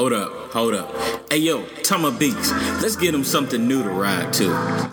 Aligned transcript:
Hold 0.00 0.14
up, 0.14 0.32
hold 0.50 0.74
up. 0.74 1.30
Hey 1.30 1.40
yo, 1.40 1.62
Toma 1.82 2.10
Beats, 2.10 2.50
let's 2.80 2.96
get 2.96 3.14
him 3.14 3.22
something 3.22 3.68
new 3.68 3.82
to 3.82 3.90
ride 3.90 4.32
to. 4.32 4.46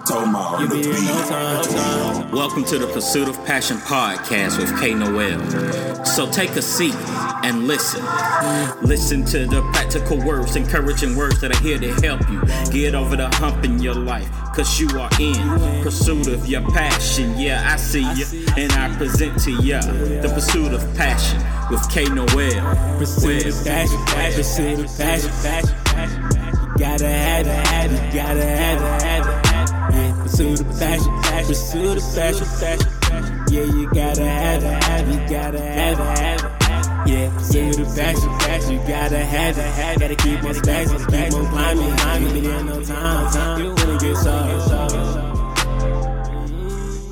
Toma, 0.06 0.58
You 0.60 0.68
be 0.68 0.82
no 0.82 1.26
time, 1.30 1.64
time. 1.64 2.32
Welcome 2.34 2.66
to 2.66 2.78
the 2.78 2.88
Pursuit 2.88 3.30
of 3.30 3.38
Passion 3.46 3.78
podcast 3.78 4.58
with 4.58 4.78
K 4.82 4.94
Noel. 4.94 6.04
So 6.04 6.30
take 6.30 6.50
a 6.58 6.62
seat 6.62 6.94
and 7.48 7.66
listen. 7.66 8.04
Listen 8.82 9.24
to 9.24 9.46
the 9.46 9.62
practical 9.74 10.20
words, 10.26 10.56
encouraging 10.56 11.16
words 11.16 11.40
that 11.40 11.56
are 11.56 11.64
here 11.64 11.80
to 11.80 11.94
help 12.06 12.22
you 12.30 12.42
get 12.72 12.94
over 12.94 13.16
the 13.16 13.30
hump 13.36 13.64
in 13.64 13.80
your 13.80 13.96
life. 13.96 14.30
Cause 14.54 14.80
you 14.80 14.88
are 15.00 15.10
in 15.20 15.82
pursuit 15.82 16.28
of 16.28 16.46
your 16.48 16.62
passion. 16.72 17.38
Yeah, 17.38 17.64
I 17.66 17.78
see 17.78 18.02
you, 18.02 18.26
and 18.58 18.72
I 18.74 18.94
present 18.98 19.40
to 19.44 19.52
ya 19.52 19.80
the 19.82 20.32
pursuit 20.34 20.74
of 20.74 20.82
passion 20.96 21.42
with 21.72 21.90
K 21.90 22.06
Noel. 22.06 22.98
Pursuit 22.98 23.46
of 23.46 23.66
passion, 23.66 24.00
pursuit 24.36 24.80
of 24.80 24.98
passion, 24.98 25.30
passion, 25.30 25.76
passion. 25.86 26.58
You 26.62 26.78
gotta 26.78 27.08
have 27.08 27.48
it, 27.48 27.68
have 27.68 27.94
it, 27.94 28.14
you 28.14 28.22
gotta 28.22 28.44
have 28.44 28.82
it, 28.82 29.04
have 29.04 29.28
it. 29.28 29.96
Yeah, 29.96 30.24
pursuit 30.24 30.60
of 30.60 30.68
passion, 30.80 31.22
passion, 31.22 31.48
pursuit 31.48 31.98
of 31.98 32.16
passion, 32.16 32.48
passion. 32.60 33.46
Yeah, 33.50 33.64
you 33.64 33.90
gotta 33.94 34.26
have 34.26 34.64
it, 34.64 34.84
have 34.84 35.08
it, 35.08 35.14
you 35.14 35.30
gotta 35.30 35.60
have 35.60 36.00
it, 36.00 36.20
have 36.20 36.52
it. 36.52 36.57
Yeah, 37.08 37.30
pursuit 37.34 37.80
of 37.80 37.96
passion, 37.96 38.30
passion, 38.40 38.72
you 38.74 38.80
gotta 38.80 39.24
have 39.24 39.58
it, 39.58 39.62
have. 39.62 40.00
Gotta 40.00 40.16
keep 40.16 40.44
on 40.44 40.54
stacking, 40.54 40.98
keep 40.98 41.34
on 41.34 41.48
climbing, 41.48 41.96
climbing. 41.96 42.36
You 42.36 42.42
be 42.42 42.50
in 42.50 42.66
no 42.66 42.84
time, 42.84 43.32
time. 43.32 43.64
You 43.64 43.70
wanna 43.70 43.98
get 43.98 44.18
started. 44.18 45.38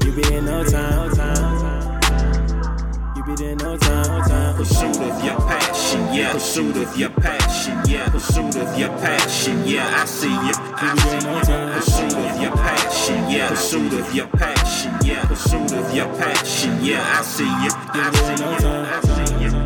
You 0.03 0.11
be 0.11 0.35
in 0.35 0.45
no 0.45 0.63
time, 0.65 1.11
time. 1.15 1.55
You 3.15 3.23
be 3.23 3.35
there 3.35 3.55
no 3.55 3.77
time, 3.77 4.29
time. 4.29 4.55
Pursuit 4.57 4.97
of 4.97 5.23
your 5.23 5.37
passion, 5.37 6.13
yeah. 6.13 6.33
Pursuit 6.33 6.75
of 6.75 6.97
your 6.97 7.09
passion, 7.11 7.79
yeah. 7.87 8.09
Pursuit 8.09 8.55
of 8.57 8.77
your 8.77 8.89
passion, 8.99 9.65
yeah. 9.65 10.01
I 10.01 10.05
see 10.05 10.27
you. 10.27 10.53
I 10.75 10.95
see 10.97 11.15
you. 11.25 11.39
Pursuit 11.71 12.13
of 12.13 12.41
your 12.41 12.51
passion, 12.51 13.29
yeah. 13.31 13.47
Pursuit 13.47 13.93
of 13.93 14.13
your 14.13 14.27
passion, 14.27 14.93
yeah. 15.05 15.25
Pursuit 15.25 15.71
of 15.71 15.95
your 15.95 16.07
passion, 16.17 16.83
yeah. 16.83 17.21
See 17.21 17.45
see 17.45 17.47
see. 17.47 17.63
I 17.63 17.63
see 17.63 17.63
you. 17.63 17.71
I 17.93 18.11
see 18.11 18.43
you. 18.43 18.69
I 18.69 19.49
see 19.49 19.59
you. 19.59 19.64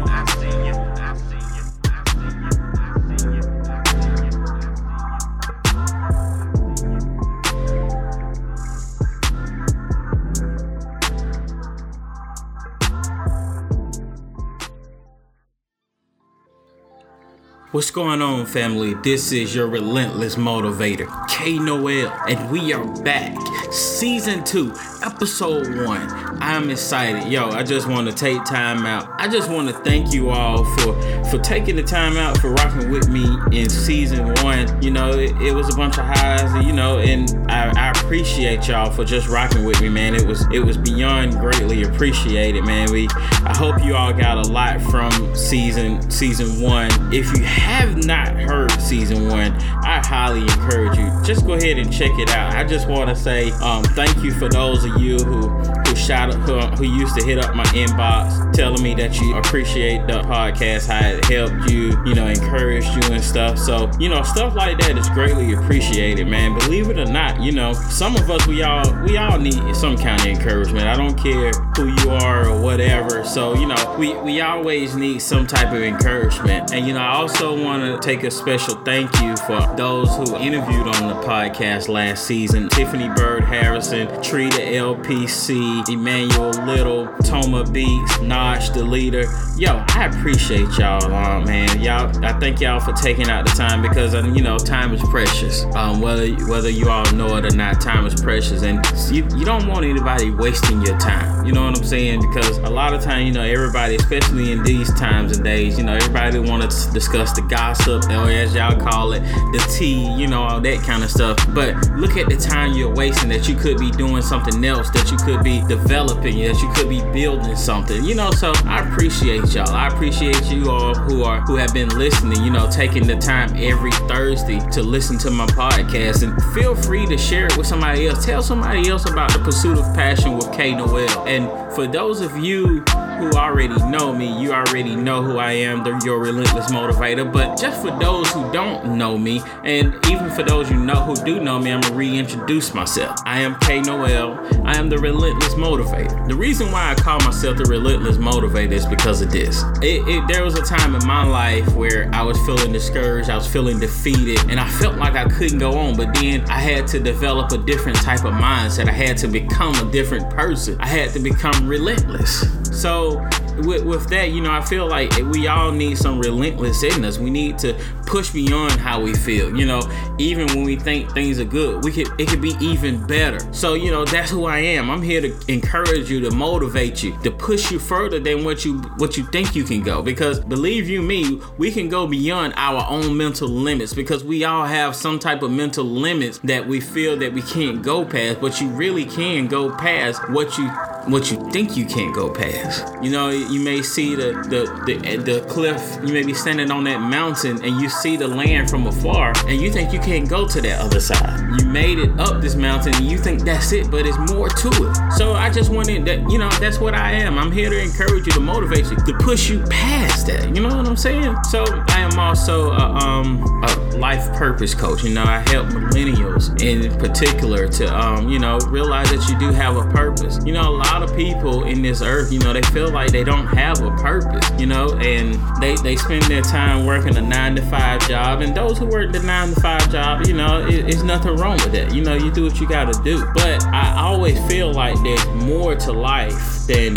What's 17.72 17.92
going 17.92 18.20
on, 18.24 18.48
family? 18.48 18.96
This 18.96 19.32
is 19.32 19.54
your 19.54 19.68
relentless 19.68 20.38
motivator, 20.38 21.08
K 21.30 21.60
Noel, 21.60 22.12
and 22.28 22.50
we 22.50 22.74
are 22.74 22.84
back. 23.04 23.38
Season 23.72 24.44
2, 24.44 24.74
Episode 25.04 25.86
1. 25.86 26.40
I'm 26.42 26.72
excited. 26.72 27.32
Yo, 27.32 27.50
I 27.50 27.62
just 27.62 27.88
want 27.88 28.10
to 28.10 28.14
take 28.14 28.44
time 28.44 28.86
out. 28.86 29.08
I 29.20 29.28
just 29.28 29.50
want 29.50 29.68
to 29.68 29.74
thank 29.76 30.12
you 30.12 30.32
all 30.32 30.64
for 30.78 31.00
for 31.30 31.38
taking 31.38 31.76
the 31.76 31.84
time 31.84 32.18
out 32.18 32.38
for 32.40 32.50
rocking 32.50 32.90
with 32.90 33.10
me 33.10 33.26
in 33.52 33.70
season 33.70 34.34
1. 34.44 34.82
You 34.82 34.90
know, 34.90 35.12
it, 35.12 35.40
it 35.40 35.54
was 35.54 35.72
a 35.72 35.78
bunch 35.78 36.00
of 36.00 36.06
highs, 36.06 36.66
you 36.66 36.74
know, 36.74 36.98
and 36.98 37.30
I, 37.50 37.72
I 37.78 37.92
appreciate 37.92 38.68
y'all 38.68 38.90
for 38.90 39.06
just 39.06 39.28
rocking 39.28 39.64
with 39.64 39.80
me, 39.82 39.90
man. 39.90 40.16
It 40.16 40.26
was 40.26 40.48
it 40.52 40.60
was 40.60 40.78
beyond 40.78 41.34
greatly 41.40 41.84
appreciated, 41.84 42.66
man. 42.66 42.92
We 42.92 43.08
I 43.46 43.56
hope 43.56 43.84
you 43.84 43.96
all 43.96 44.14
got 44.14 44.46
a 44.46 44.50
lot 44.50 44.82
from 44.82 45.36
season 45.36 46.10
season 46.10 46.62
1. 46.62 47.14
If 47.14 47.38
you 47.38 47.44
have 47.44 48.04
not 48.06 48.30
heard 48.30 48.72
season 48.82 49.30
1, 49.30 49.52
I 49.84 50.02
highly 50.04 50.42
encourage 50.42 50.98
you 50.98 51.10
just 51.24 51.46
go 51.46 51.54
ahead 51.54 51.78
and 51.78 51.94
check 51.94 52.12
it 52.18 52.30
out. 52.32 52.54
I 52.56 52.64
just 52.64 52.88
want 52.88 53.10
to 53.10 53.16
say 53.16 53.52
um, 53.62 53.84
thank 53.84 54.24
you 54.24 54.32
for 54.32 54.50
those 54.50 54.86
of 54.86 55.02
you 55.02 55.18
who 55.18 55.50
who 55.90 55.96
shout 55.96 56.34
who, 56.34 56.60
who 56.60 56.84
used 56.84 57.16
to 57.18 57.26
hit 57.26 57.38
up 57.40 57.56
my 57.56 57.66
inbox 57.66 58.54
telling 58.54 58.82
me 58.82 58.94
that 58.94 59.20
you 59.20 59.36
appreciate 59.38 60.06
the 60.06 60.22
podcast, 60.24 60.88
how 60.88 61.08
it 61.08 61.26
helped 61.26 61.70
you, 61.72 61.98
you 62.06 62.14
know, 62.14 62.28
encouraged 62.28 62.88
you 62.88 63.14
and 63.14 63.24
stuff. 63.24 63.58
So, 63.58 63.90
you 64.00 64.10
know, 64.10 64.22
stuff 64.24 64.56
like 64.56 64.78
that 64.80 64.98
is 64.98 65.10
greatly 65.10 65.54
appreciated, 65.54 66.28
man. 66.28 66.58
Believe 66.60 66.90
it 66.90 67.00
or 67.00 67.06
not, 67.06 67.42
you 67.42 67.52
know, 67.52 67.74
some 67.74 68.16
of 68.16 68.30
us 68.30 68.46
we 68.48 68.64
all 68.64 68.84
we 69.04 69.18
all 69.18 69.40
need 69.40 69.76
some 69.76 69.98
kind 69.98 70.20
of 70.22 70.28
encouragement. 70.28 70.86
I 70.86 70.96
don't 70.96 71.18
care 71.18 71.52
who 71.76 71.88
you 71.88 72.10
are 72.12 72.48
or 72.48 72.62
whatever. 72.62 73.24
So, 73.24 73.56
you 73.56 73.68
know, 73.68 73.96
we 73.98 74.14
we 74.22 74.42
always 74.42 74.96
need 74.96 75.22
some 75.22 75.48
type 75.48 75.74
of 75.74 75.82
encouragement. 75.82 76.74
And 76.74 76.86
you 76.86 76.94
know, 76.94 77.02
I 77.02 77.16
also 77.16 77.62
want 77.62 77.84
to 77.84 78.06
take 78.06 78.24
a 78.24 78.32
special 78.32 78.76
thank 78.84 79.12
you 79.22 79.36
for 79.38 79.60
those 79.76 80.16
who 80.16 80.38
interviewed 80.38 80.88
on 80.88 81.08
the 81.08 81.28
podcast 81.28 81.88
last 81.88 82.26
season. 82.26 82.70
Tiffany 82.70 83.10
Bird 83.10 83.44
Harrison, 83.50 84.08
Trita 84.22 84.62
LPC, 84.76 85.90
Emmanuel 85.90 86.52
Little, 86.68 87.08
Toma 87.24 87.64
Beats, 87.64 88.18
Naj 88.20 88.72
the 88.76 88.84
leader. 88.84 89.24
Yo, 89.58 89.84
I 89.90 90.06
appreciate 90.06 90.70
y'all, 90.78 91.04
uh, 91.12 91.42
man. 91.42 91.82
Y'all, 91.82 92.24
I 92.24 92.38
thank 92.40 92.62
y'all 92.62 92.80
for 92.80 92.94
taking 92.94 93.28
out 93.28 93.46
the 93.46 93.52
time 93.52 93.82
because 93.82 94.14
uh, 94.14 94.24
you 94.36 94.44
know 94.44 94.60
time 94.60 94.94
is 94.94 95.02
precious. 95.10 95.64
Um, 95.76 96.00
whether 96.00 96.32
whether 96.46 96.70
you 96.70 96.92
all 96.92 97.12
know 97.14 97.38
it 97.38 97.52
or 97.52 97.56
not, 97.56 97.82
time 97.82 98.06
is 98.06 98.22
precious, 98.22 98.62
and 98.62 98.86
you, 99.12 99.28
you 99.36 99.46
don't 99.46 99.68
want 99.68 99.84
anybody 99.84 100.30
wasting 100.30 100.84
your 100.84 100.98
time. 101.00 101.44
You 101.44 101.52
know 101.52 101.66
what 101.66 101.76
I'm 101.76 101.84
saying? 101.84 102.22
Because 102.22 102.60
a 102.60 102.70
lot 102.70 102.94
of 102.94 103.02
time, 103.02 103.26
you 103.26 103.34
know, 103.34 103.42
everybody, 103.42 103.96
especially 103.96 104.52
in 104.52 104.62
these 104.62 104.94
times 104.94 105.36
and 105.36 105.44
days, 105.44 105.76
you 105.76 105.84
know, 105.84 105.96
everybody 105.96 106.38
want 106.38 106.70
to 106.70 106.92
discuss 106.92 107.34
the 107.34 107.42
gossip, 107.42 108.06
or 108.12 108.30
as 108.30 108.54
y'all 108.54 108.80
call 108.80 109.14
it, 109.14 109.22
the 109.22 109.76
tea, 109.76 110.14
you 110.14 110.28
know, 110.28 110.44
all 110.44 110.62
that 110.62 110.84
kind 110.84 111.04
of 111.04 111.10
stuff. 111.10 111.38
But 111.56 111.76
look 111.94 112.16
at 112.16 112.30
the 112.30 112.38
time 112.38 112.74
you're 112.74 112.94
wasting 112.94 113.32
that 113.40 113.48
you 113.48 113.56
could 113.56 113.78
be 113.78 113.90
doing 113.90 114.22
something 114.22 114.66
else, 114.66 114.90
that 114.90 115.10
you 115.10 115.18
could 115.18 115.42
be 115.44 115.62
developing, 115.68 116.40
that 116.40 116.62
you 116.62 116.70
could 116.74 116.90
be 116.90 117.02
building 117.14 117.56
something. 117.56 118.04
You 118.04 118.16
know, 118.16 118.32
so 118.32 118.52
I 118.66 118.86
appreciate 118.86 119.54
y'all. 119.54 119.70
I 119.70 119.88
appreciate 119.88 120.44
you 120.52 120.70
all 120.70 120.94
who 120.94 121.24
are 121.24 121.40
who 121.42 121.56
have 121.56 121.74
been 121.74 121.88
listening. 121.98 122.44
You 122.44 122.52
know, 122.52 122.70
taking 122.70 123.08
the 123.08 123.16
time 123.16 123.56
every 123.56 123.92
Thursday 124.10 124.60
to 124.72 124.84
listen 124.84 125.18
to 125.20 125.32
my 125.32 125.46
podcast, 125.48 126.24
and 126.24 126.36
feel 126.54 126.76
free 126.76 127.06
to 127.06 127.18
share 127.18 127.46
it 127.46 127.56
with 127.56 127.68
somebody 127.68 128.08
else. 128.08 128.26
Tell 128.26 128.42
somebody 128.42 128.90
else 128.90 129.10
about 129.10 129.32
the 129.32 129.40
pursuit 129.40 129.78
of 129.78 129.86
passion 129.96 130.36
with 130.36 130.52
K 130.52 130.76
Noel. 130.76 131.26
And 131.26 131.74
for 131.74 131.88
those 131.88 132.20
of 132.20 132.38
you 132.38 132.84
who 133.20 133.32
already 133.32 133.76
know 133.90 134.14
me, 134.14 134.42
you 134.42 134.52
already 134.52 134.96
know 134.96 135.22
who 135.22 135.38
I 135.38 135.52
am, 135.52 135.84
the, 135.84 136.02
your 136.04 136.20
relentless 136.20 136.72
motivator. 136.72 137.32
But 137.32 137.60
just 137.60 137.82
for 137.82 137.98
those 138.00 138.32
who 138.32 138.52
don't 138.52 138.98
know 138.98 139.18
me, 139.18 139.42
and 139.64 139.94
even 140.08 140.30
for 140.32 140.44
those 140.44 140.70
you 140.72 140.78
know 140.78 141.04
who 141.04 141.16
do 141.26 141.40
know 141.40 141.60
me, 141.60 141.72
I'm 141.72 141.82
gonna 141.82 141.96
reintroduce 141.96 142.74
myself. 142.74 143.20
I 143.26 143.40
am 143.42 143.60
K 143.60 143.82
Noel. 143.82 144.40
I 144.66 144.78
am 144.78 144.90
the 144.90 144.98
relentless 144.98 145.54
motivator. 145.56 146.28
The 146.28 146.36
reason 146.36 146.72
why 146.72 146.92
I 146.92 146.96
call 146.96 147.20
myself 147.20 147.58
the 147.58 147.66
relentless 147.66 148.18
motivator 148.18 148.72
is 148.72 148.86
because 148.86 149.22
of 149.22 149.32
this. 149.32 149.64
It, 149.82 150.08
it, 150.08 150.28
there 150.28 150.44
was 150.44 150.56
a 150.56 150.64
time 150.64 150.96
in 150.96 151.06
my 151.06 151.26
life 151.26 151.68
where 151.76 152.10
I 152.14 152.24
was 152.24 152.38
feeling 152.46 152.72
discouraged, 152.72 153.30
I 153.30 153.36
was 153.36 153.48
feeling 153.48 153.80
defeated, 153.80 154.40
and 154.50 154.60
I 154.60 154.70
felt 154.70 154.98
like 154.98 155.16
I 155.16 155.26
couldn't 155.26 155.60
go 155.60 155.78
on. 155.78 155.98
But 155.98 156.14
then 156.14 156.42
I 156.50 156.60
had 156.60 156.88
to 156.88 157.00
develop 157.00 157.52
a 157.52 157.58
different 157.58 157.98
type 157.98 158.24
of 158.26 158.34
mindset. 158.34 158.88
I 158.88 158.94
had 158.94 159.18
to 159.18 159.28
become 159.28 159.76
a 159.76 159.92
different 159.92 160.30
person. 160.30 160.80
I 160.80 160.88
had 160.88 161.12
to 161.12 161.20
become 161.20 161.68
relentless. 161.68 162.46
So 162.72 163.28
with, 163.66 163.84
with 163.84 164.10
that, 164.10 164.32
you 164.32 164.42
know, 164.42 164.52
I 164.52 164.62
feel 164.62 164.88
like 164.88 165.12
we 165.18 165.48
all 165.48 165.72
need 165.72 165.98
some 165.98 166.20
relentless 166.20 166.84
in 166.84 167.04
us. 167.04 167.18
We 167.18 167.30
need 167.30 167.58
to 167.60 167.74
push 168.06 168.32
beyond 168.32 168.74
how 168.74 169.02
we 169.02 169.14
feel. 169.14 169.56
You 169.56 169.66
know, 169.66 169.82
even 170.18 170.48
when 170.48 170.64
we 170.64 170.76
think 170.76 171.12
things 171.12 171.40
are 171.40 171.46
good, 171.46 171.84
we 171.84 171.92
could 171.92 172.08
it 172.20 172.28
could 172.28 172.42
be 172.42 172.56
even 172.60 173.06
better. 173.06 173.40
So 173.54 173.74
you 173.74 173.92
know, 173.92 174.06
that's 174.06 174.32
who 174.32 174.46
I 174.46 174.60
am. 174.60 174.90
I'm 174.90 175.02
here 175.02 175.22
to 175.22 175.38
encourage 175.48 176.10
you, 176.10 176.20
to 176.22 176.32
motivate 176.32 177.04
you, 177.04 177.18
to 177.24 177.32
push 177.32 177.72
you 177.72 177.80
further 177.80 178.20
than 178.20 178.44
what 178.44 178.66
you 178.66 178.80
what 178.98 179.18
you 179.18 179.26
think 179.26 179.56
you 179.56 179.64
can 179.64 179.82
go. 179.84 180.02
Because 180.02 180.40
believe 180.40 180.90
you 180.90 181.02
me, 181.02 181.42
we 181.58 181.72
can 181.72 181.90
go 181.90 182.08
beyond 182.08 182.54
our 182.56 182.86
own 182.90 183.16
mental 183.16 183.48
limits. 183.48 183.94
Because 183.94 184.24
we 184.24 184.44
all 184.44 184.66
have 184.66 184.96
some 184.96 185.20
type 185.20 185.42
of 185.44 185.52
mental 185.52 185.86
limits 185.86 186.40
that 186.40 186.68
we 186.68 186.80
feel 186.80 187.18
that 187.18 187.34
we 187.34 187.42
can't 187.42 187.82
go 187.82 188.06
past, 188.06 188.42
but 188.42 188.60
you 188.62 188.70
really 188.70 189.06
can 189.06 189.48
go 189.48 189.76
past 189.76 190.30
what 190.30 190.58
you 190.58 190.70
what 191.12 191.32
you 191.32 191.50
think 191.52 191.76
you 191.78 191.86
can't 191.86 192.14
go 192.16 192.30
past. 192.30 192.86
You 193.04 193.12
know, 193.12 193.30
you 193.30 193.60
may 193.60 193.82
see 193.82 194.16
the 194.16 194.34
the 194.50 194.62
the, 194.86 195.18
the 195.18 195.42
cliff. 195.48 195.98
You 196.04 196.14
may 196.14 196.24
be 196.24 196.34
standing 196.34 196.72
on 196.72 196.84
that 196.86 197.00
mountain 197.00 197.64
and 197.64 197.82
you 197.82 197.90
see 197.90 198.18
the 198.18 198.28
land 198.28 198.70
from 198.70 198.88
afar, 198.88 199.34
and 199.48 199.60
you 199.60 199.72
think 199.72 199.94
you 199.94 200.00
can't 200.00 200.30
go 200.30 200.48
to 200.48 200.62
that 200.62 200.82
other 200.82 201.00
side. 201.00 201.60
You 201.60 201.68
made 201.68 202.00
it 202.00 202.20
up 202.20 202.42
this 202.42 202.56
mountain, 202.56 202.96
and 202.96 203.06
you 203.06 203.18
think 203.18 203.42
that's 203.42 203.72
it, 203.72 203.90
but 203.90 204.06
it's 204.06 204.18
more 204.32 204.50
to 204.50 204.68
it. 204.68 205.12
So 205.14 205.34
I 205.34 205.50
just 205.50 205.72
wanted 205.72 206.06
that. 206.06 206.20
You 206.30 206.38
know, 206.38 206.50
that's 206.60 206.80
what 206.80 206.94
I 206.94 207.12
am. 207.12 207.38
I'm 207.38 207.52
here 207.52 207.70
to 207.70 207.80
encourage 207.80 208.28
you, 208.28 208.34
to 208.34 208.40
motivate 208.40 208.86
you, 208.90 208.96
to 208.98 209.14
push 209.20 209.50
you 209.50 209.64
past 209.70 210.28
that. 210.28 210.56
You 210.56 210.62
know 210.62 210.76
what 210.76 210.88
I'm 210.88 210.98
saying? 210.98 211.36
So 211.50 211.66
I 211.90 212.00
am 212.00 212.20
also 212.20 212.72
a, 212.72 212.76
um, 212.76 213.44
a 213.64 213.89
life 214.00 214.32
purpose 214.34 214.74
coach. 214.74 215.04
You 215.04 215.14
know, 215.14 215.24
I 215.24 215.40
help 215.50 215.68
millennials 215.68 216.62
in 216.62 216.98
particular 216.98 217.68
to, 217.68 217.86
um, 217.96 218.30
you 218.30 218.40
know, 218.40 218.58
realize 218.68 219.12
that 219.12 219.28
you 219.30 219.38
do 219.38 219.54
have 219.54 219.76
a 219.76 219.84
purpose. 219.92 220.40
You 220.46 220.54
know, 220.54 220.70
a 220.70 220.76
lot 220.76 221.04
of 221.04 221.16
people 221.16 221.66
in 221.66 221.82
this 221.82 222.02
earth, 222.02 222.32
you 222.32 222.40
know, 222.40 222.54
they 222.54 222.62
feel 222.64 222.90
like 222.90 223.12
they 223.12 223.24
don't 223.24 223.48
have 223.48 223.82
a 223.82 223.92
purpose, 223.98 224.50
you 224.60 224.66
know, 224.66 224.98
and 225.00 225.36
they, 225.62 225.76
they 225.76 225.96
spend 225.96 226.24
their 226.24 226.42
time 226.42 226.86
working 226.86 227.18
a 227.18 227.22
nine 227.22 227.56
to 227.56 227.62
five 227.64 228.08
job. 228.08 228.42
And 228.42 228.56
those 228.56 228.78
who 228.78 228.86
work 228.86 229.12
the 229.12 229.22
nine 229.22 229.50
to 229.50 229.62
five 229.62 229.92
job, 229.92 230.26
you 230.26 230.34
know, 230.34 230.66
it, 230.66 230.88
it's 230.88 231.04
nothing 231.04 231.36
wrong 231.36 231.58
with 231.58 231.72
that. 231.74 231.94
You 231.94 232.04
know, 232.04 232.16
you 232.16 232.32
do 232.32 232.44
what 232.46 232.60
you 232.60 232.68
got 232.68 232.94
to 232.94 233.04
do. 233.04 233.26
But 233.34 233.66
I 233.66 233.96
always 233.98 234.40
feel 234.48 234.72
like 234.72 234.96
there's 235.04 235.26
more 235.28 235.76
to 235.76 235.92
life 235.92 236.66
than 236.68 236.96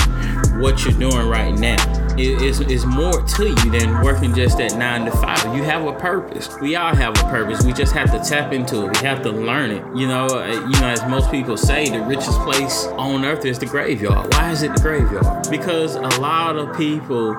what 0.60 0.84
you're 0.84 0.98
doing 0.98 1.28
right 1.28 1.54
now 1.54 2.01
is 2.18 2.60
is 2.60 2.84
more 2.84 3.22
to 3.22 3.48
you 3.48 3.70
than 3.70 4.02
working 4.02 4.34
just 4.34 4.60
at 4.60 4.76
nine 4.76 5.04
to 5.04 5.10
five. 5.12 5.54
You 5.54 5.62
have 5.62 5.84
a 5.86 5.92
purpose. 5.92 6.48
We 6.60 6.76
all 6.76 6.94
have 6.94 7.18
a 7.18 7.22
purpose. 7.24 7.64
We 7.64 7.72
just 7.72 7.92
have 7.94 8.10
to 8.12 8.18
tap 8.18 8.52
into 8.52 8.86
it. 8.86 9.00
We 9.00 9.06
have 9.06 9.22
to 9.22 9.30
learn 9.30 9.70
it. 9.70 9.84
You 9.96 10.06
know, 10.08 10.26
uh, 10.26 10.46
you 10.46 10.80
know, 10.80 10.88
as 10.88 11.02
most 11.08 11.30
people 11.30 11.56
say, 11.56 11.88
the 11.88 12.02
richest 12.02 12.38
place 12.40 12.86
on 12.96 13.24
earth 13.24 13.44
is 13.44 13.58
the 13.58 13.66
graveyard. 13.66 14.32
Why 14.34 14.50
is 14.50 14.62
it 14.62 14.74
the 14.74 14.80
graveyard? 14.80 15.48
Because 15.50 15.96
a 15.96 16.20
lot 16.20 16.56
of 16.56 16.76
people 16.76 17.34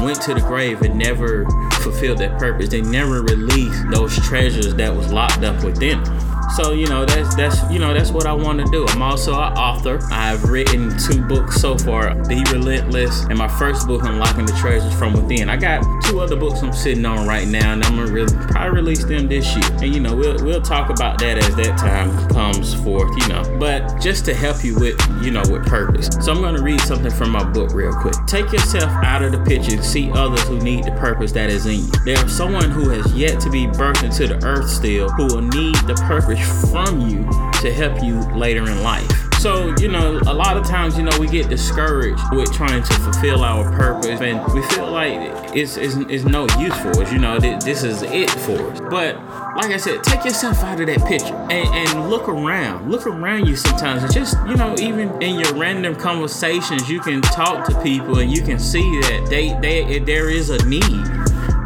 went 0.00 0.20
to 0.22 0.34
the 0.34 0.44
grave 0.46 0.82
and 0.82 0.98
never 0.98 1.44
fulfilled 1.82 2.18
their 2.18 2.36
purpose. 2.38 2.68
They 2.68 2.82
never 2.82 3.22
released 3.22 3.90
those 3.90 4.16
treasures 4.26 4.74
that 4.74 4.94
was 4.94 5.12
locked 5.12 5.42
up 5.42 5.62
within 5.64 6.02
them. 6.02 6.33
So 6.56 6.72
you 6.72 6.86
know 6.86 7.04
that's 7.04 7.34
that's 7.34 7.70
you 7.70 7.78
know 7.78 7.94
that's 7.94 8.10
what 8.10 8.26
I 8.26 8.32
want 8.32 8.60
to 8.60 8.70
do. 8.70 8.86
I'm 8.88 9.02
also 9.02 9.32
an 9.32 9.52
author. 9.54 10.00
I've 10.10 10.44
written 10.44 10.96
two 10.98 11.22
books 11.26 11.60
so 11.60 11.76
far: 11.78 12.14
Be 12.26 12.42
Relentless 12.52 13.24
and 13.24 13.38
my 13.38 13.48
first 13.48 13.86
book, 13.86 14.02
Unlocking 14.04 14.46
the 14.46 14.52
Treasures 14.52 14.94
from 14.94 15.12
Within. 15.12 15.48
I 15.48 15.56
got 15.56 15.82
two 16.04 16.20
other 16.20 16.36
books 16.36 16.62
I'm 16.62 16.72
sitting 16.72 17.04
on 17.04 17.26
right 17.26 17.46
now, 17.46 17.72
and 17.72 17.84
I'm 17.84 17.96
gonna 17.96 18.12
really 18.12 18.34
probably 18.48 18.80
release 18.80 19.04
them 19.04 19.28
this 19.28 19.54
year. 19.56 19.64
And 19.82 19.94
you 19.94 20.00
know 20.00 20.14
we'll 20.16 20.42
we'll 20.44 20.62
talk 20.62 20.90
about 20.90 21.18
that 21.20 21.38
as 21.38 21.54
that 21.56 21.78
time 21.78 22.28
comes 22.30 22.74
forth. 22.82 23.10
You 23.22 23.28
know, 23.28 23.56
but 23.58 24.00
just 24.00 24.24
to 24.26 24.34
help 24.34 24.64
you 24.64 24.74
with 24.74 25.00
you 25.22 25.30
know 25.30 25.42
with 25.50 25.66
purpose. 25.66 26.08
So 26.20 26.32
I'm 26.32 26.40
gonna 26.40 26.62
read 26.62 26.80
something 26.80 27.10
from 27.10 27.30
my 27.30 27.44
book 27.44 27.72
real 27.72 27.92
quick. 27.92 28.14
Take 28.26 28.52
yourself 28.52 28.90
out 29.04 29.22
of 29.22 29.32
the 29.32 29.38
picture 29.44 29.82
see 29.84 30.10
others 30.12 30.42
who 30.48 30.58
need 30.60 30.84
the 30.84 30.92
purpose 30.92 31.32
that 31.32 31.50
is 31.50 31.66
in 31.66 31.80
you. 31.80 31.92
There's 32.04 32.32
someone 32.32 32.70
who 32.70 32.88
has 32.88 33.12
yet 33.14 33.40
to 33.40 33.50
be 33.50 33.66
birthed 33.66 34.02
into 34.02 34.26
the 34.26 34.44
earth 34.44 34.68
still 34.68 35.08
who 35.10 35.26
will 35.26 35.42
need 35.42 35.76
the 35.86 35.94
purpose 36.06 36.33
from 36.40 37.08
you 37.08 37.24
to 37.60 37.72
help 37.72 38.02
you 38.02 38.20
later 38.36 38.62
in 38.68 38.82
life. 38.82 39.10
So, 39.44 39.74
you 39.78 39.88
know, 39.88 40.18
a 40.26 40.32
lot 40.32 40.56
of 40.56 40.64
times, 40.64 40.96
you 40.96 41.02
know, 41.02 41.18
we 41.18 41.26
get 41.26 41.50
discouraged 41.50 42.22
with 42.32 42.50
trying 42.50 42.82
to 42.82 42.94
fulfill 42.94 43.44
our 43.44 43.70
purpose 43.76 44.22
and 44.22 44.40
we 44.54 44.62
feel 44.68 44.90
like 44.90 45.54
it's, 45.54 45.76
it's, 45.76 45.96
it's 46.08 46.24
no 46.24 46.46
use 46.58 46.74
for 46.78 46.98
us, 47.02 47.12
you 47.12 47.18
know, 47.18 47.38
this 47.38 47.82
is 47.82 48.00
it 48.00 48.30
for 48.30 48.70
us. 48.70 48.80
But 48.80 49.16
like 49.56 49.70
I 49.70 49.76
said, 49.76 50.02
take 50.02 50.24
yourself 50.24 50.62
out 50.62 50.80
of 50.80 50.86
that 50.86 51.06
picture 51.06 51.34
and, 51.34 51.68
and 51.74 52.08
look 52.08 52.26
around. 52.26 52.90
Look 52.90 53.06
around 53.06 53.46
you 53.46 53.54
sometimes 53.54 54.02
and 54.02 54.12
just, 54.14 54.34
you 54.48 54.56
know, 54.56 54.74
even 54.78 55.10
in 55.22 55.38
your 55.38 55.52
random 55.54 55.94
conversations, 55.94 56.88
you 56.88 57.00
can 57.00 57.20
talk 57.20 57.66
to 57.66 57.78
people 57.82 58.20
and 58.20 58.34
you 58.34 58.42
can 58.42 58.58
see 58.58 58.98
that 59.02 59.26
they, 59.28 59.52
they 59.60 59.98
there 59.98 60.30
is 60.30 60.48
a 60.48 60.64
need 60.66 61.04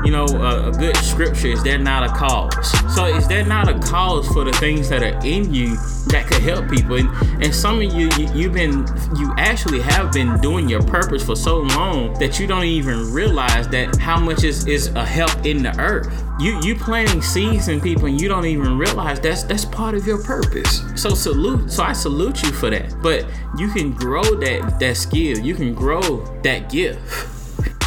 you 0.09 0.13
know, 0.13 0.25
a, 0.25 0.71
a, 0.71 0.73
good 0.73 0.97
scripture, 0.97 1.49
is 1.49 1.63
there 1.63 1.77
not 1.77 2.03
a 2.03 2.09
cause? 2.09 2.95
So 2.95 3.05
is 3.05 3.29
there 3.29 3.45
not 3.45 3.69
a 3.69 3.79
cause 3.79 4.27
for 4.29 4.43
the 4.43 4.53
things 4.53 4.89
that 4.89 5.03
are 5.03 5.23
in 5.23 5.53
you 5.53 5.77
that 6.07 6.27
could 6.27 6.41
help 6.41 6.71
people? 6.71 6.97
And, 6.97 7.11
and 7.45 7.55
some 7.55 7.77
of 7.83 7.93
you, 7.93 8.09
you, 8.17 8.33
you've 8.33 8.55
been, 8.55 8.87
you 9.19 9.35
actually 9.37 9.83
have 9.83 10.11
been 10.11 10.41
doing 10.41 10.67
your 10.67 10.83
purpose 10.83 11.23
for 11.23 11.37
so 11.37 11.59
long 11.59 12.19
that 12.21 12.41
you 12.41 12.47
don't 12.47 12.65
even 12.65 13.13
realize 13.13 13.69
that 13.69 13.99
how 13.99 14.19
much 14.19 14.45
is, 14.45 14.67
is 14.67 14.87
a 14.95 15.05
help 15.05 15.45
in 15.45 15.63
the 15.63 15.79
earth. 15.79 16.11
You 16.41 16.59
you 16.63 16.75
planting 16.77 17.21
seeds 17.21 17.69
in 17.69 17.79
people 17.79 18.07
and 18.07 18.19
you 18.19 18.29
don't 18.29 18.47
even 18.47 18.79
realize 18.79 19.21
that's 19.21 19.43
that's 19.43 19.67
part 19.67 19.95
of 19.95 20.07
your 20.07 20.23
purpose. 20.23 20.85
So 20.95 21.11
salute, 21.11 21.71
so 21.71 21.83
I 21.83 21.93
salute 21.93 22.43
you 22.45 22.53
for 22.53 22.71
that. 22.71 23.03
But 23.03 23.27
you 23.59 23.69
can 23.69 23.93
grow 23.93 24.23
that 24.23 24.79
that 24.81 24.97
skill, 24.97 25.39
you 25.39 25.55
can 25.55 25.75
grow 25.75 26.25
that 26.45 26.71
gift. 26.71 27.38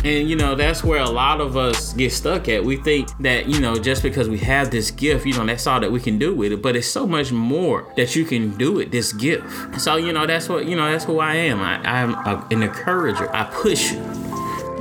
And 0.03 0.29
you 0.29 0.35
know, 0.35 0.55
that's 0.55 0.83
where 0.83 1.01
a 1.01 1.09
lot 1.09 1.41
of 1.41 1.55
us 1.57 1.93
get 1.93 2.11
stuck 2.11 2.49
at. 2.49 2.63
We 2.63 2.77
think 2.77 3.09
that, 3.19 3.47
you 3.47 3.59
know, 3.59 3.75
just 3.77 4.01
because 4.01 4.29
we 4.29 4.39
have 4.39 4.71
this 4.71 4.89
gift, 4.91 5.25
you 5.25 5.33
know, 5.33 5.45
that's 5.45 5.67
all 5.67 5.79
that 5.79 5.91
we 5.91 5.99
can 5.99 6.17
do 6.17 6.33
with 6.33 6.51
it. 6.51 6.61
But 6.61 6.75
it's 6.75 6.87
so 6.87 7.05
much 7.05 7.31
more 7.31 7.91
that 7.97 8.15
you 8.15 8.25
can 8.25 8.57
do 8.57 8.73
with 8.73 8.91
this 8.91 9.13
gift. 9.13 9.79
So, 9.79 9.97
you 9.97 10.11
know, 10.11 10.25
that's 10.25 10.49
what, 10.49 10.65
you 10.65 10.75
know, 10.75 10.91
that's 10.91 11.05
who 11.05 11.19
I 11.19 11.35
am. 11.35 11.59
I, 11.61 11.77
I'm 11.85 12.51
an 12.51 12.63
encourager. 12.63 13.33
I 13.35 13.43
push 13.43 13.91
you 13.91 13.99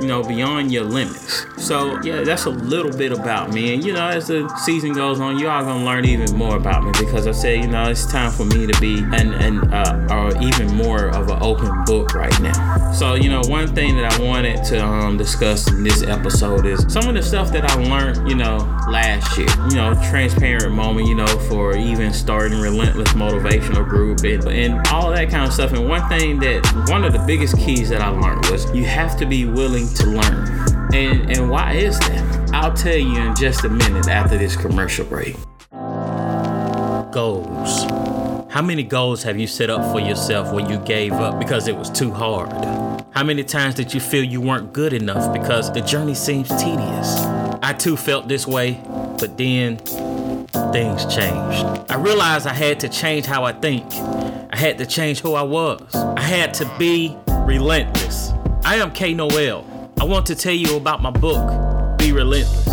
you 0.01 0.07
know, 0.07 0.23
beyond 0.23 0.71
your 0.71 0.83
limits. 0.83 1.45
So 1.57 2.01
yeah, 2.01 2.23
that's 2.23 2.45
a 2.45 2.49
little 2.49 2.91
bit 2.91 3.11
about 3.11 3.51
me. 3.53 3.73
And 3.73 3.85
you 3.85 3.93
know, 3.93 4.07
as 4.07 4.27
the 4.27 4.47
season 4.65 4.93
goes 4.93 5.19
on, 5.19 5.37
you 5.37 5.47
all 5.47 5.63
gonna 5.63 5.85
learn 5.85 6.05
even 6.05 6.35
more 6.35 6.57
about 6.57 6.83
me 6.83 6.91
because 6.99 7.27
I 7.27 7.31
said, 7.31 7.61
you 7.61 7.67
know, 7.67 7.89
it's 7.89 8.05
time 8.11 8.31
for 8.31 8.45
me 8.45 8.65
to 8.65 8.81
be 8.81 8.99
an, 8.99 9.33
an 9.33 9.73
uh, 9.73 10.07
or 10.09 10.43
even 10.43 10.75
more 10.75 11.09
of 11.09 11.29
an 11.29 11.37
open 11.41 11.83
book 11.85 12.13
right 12.13 12.37
now. 12.41 12.91
So 12.91 13.13
you 13.13 13.29
know, 13.29 13.41
one 13.45 13.73
thing 13.73 13.95
that 13.97 14.19
I 14.19 14.23
wanted 14.23 14.63
to 14.65 14.83
um, 14.83 15.17
discuss 15.17 15.69
in 15.69 15.83
this 15.83 16.03
episode 16.03 16.65
is 16.65 16.85
some 16.91 17.07
of 17.07 17.15
the 17.15 17.21
stuff 17.21 17.51
that 17.51 17.65
I 17.65 17.75
learned, 17.75 18.27
you 18.27 18.35
know, 18.35 18.57
last 18.89 19.37
year. 19.37 19.47
You 19.69 19.75
know, 19.75 19.93
transparent 20.09 20.73
moment, 20.73 21.07
you 21.07 21.15
know, 21.15 21.27
for 21.47 21.75
even 21.75 22.13
starting 22.13 22.59
relentless 22.59 23.09
motivational 23.09 23.87
group 23.87 24.23
and, 24.23 24.47
and 24.47 24.87
all 24.87 25.11
that 25.11 25.29
kind 25.29 25.45
of 25.45 25.53
stuff. 25.53 25.73
And 25.73 25.87
one 25.87 26.07
thing 26.09 26.39
that 26.39 26.85
one 26.89 27.03
of 27.03 27.13
the 27.13 27.19
biggest 27.19 27.57
keys 27.57 27.89
that 27.89 28.01
I 28.01 28.09
learned 28.09 28.45
was 28.47 28.71
you 28.73 28.85
have 28.85 29.17
to 29.17 29.25
be 29.25 29.45
willing 29.45 29.87
to 29.95 30.07
learn. 30.07 30.93
And 30.93 31.31
and 31.31 31.49
why 31.49 31.73
is 31.73 31.99
that? 31.99 32.51
I'll 32.53 32.73
tell 32.73 32.97
you 32.97 33.17
in 33.17 33.35
just 33.35 33.63
a 33.63 33.69
minute 33.69 34.07
after 34.07 34.37
this 34.37 34.55
commercial 34.55 35.05
break. 35.05 35.35
Goals. 37.11 37.85
How 38.51 38.61
many 38.61 38.83
goals 38.83 39.23
have 39.23 39.39
you 39.39 39.47
set 39.47 39.69
up 39.69 39.91
for 39.91 40.01
yourself 40.01 40.53
when 40.53 40.69
you 40.69 40.77
gave 40.79 41.13
up 41.13 41.39
because 41.39 41.67
it 41.67 41.75
was 41.75 41.89
too 41.89 42.11
hard? 42.11 42.51
How 43.11 43.23
many 43.23 43.43
times 43.43 43.75
did 43.75 43.93
you 43.93 43.99
feel 44.01 44.23
you 44.23 44.41
weren't 44.41 44.73
good 44.73 44.93
enough 44.93 45.33
because 45.33 45.71
the 45.71 45.81
journey 45.81 46.15
seems 46.15 46.49
tedious? 46.49 47.21
I 47.63 47.73
too 47.73 47.95
felt 47.95 48.27
this 48.27 48.47
way, 48.47 48.81
but 49.19 49.37
then 49.37 49.77
things 50.71 51.05
changed. 51.13 51.65
I 51.89 51.95
realized 51.97 52.47
I 52.47 52.53
had 52.53 52.79
to 52.81 52.89
change 52.89 53.25
how 53.25 53.43
I 53.43 53.53
think. 53.53 53.85
I 53.93 54.57
had 54.57 54.77
to 54.79 54.85
change 54.85 55.21
who 55.21 55.33
I 55.33 55.43
was. 55.43 55.93
I 55.93 56.21
had 56.21 56.53
to 56.55 56.69
be 56.77 57.17
relentless. 57.45 58.31
I 58.63 58.75
am 58.75 58.91
K 58.91 59.13
Noel. 59.13 59.65
I 60.01 60.03
want 60.03 60.25
to 60.25 60.35
tell 60.35 60.51
you 60.51 60.75
about 60.77 61.03
my 61.03 61.11
book, 61.11 61.99
Be 61.99 62.11
Relentless. 62.11 62.67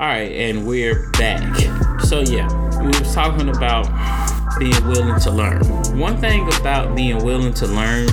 right, 0.00 0.32
and 0.32 0.66
we're 0.66 1.12
back. 1.12 1.60
So, 2.00 2.22
yeah, 2.22 2.48
we 2.80 2.88
was 2.88 3.14
talking 3.14 3.50
about 3.50 3.86
being 4.58 4.86
willing 4.86 5.18
to 5.20 5.30
learn. 5.30 5.62
One 5.98 6.16
thing 6.16 6.46
about 6.58 6.94
being 6.94 7.24
willing 7.24 7.54
to 7.54 7.66
learn, 7.66 8.08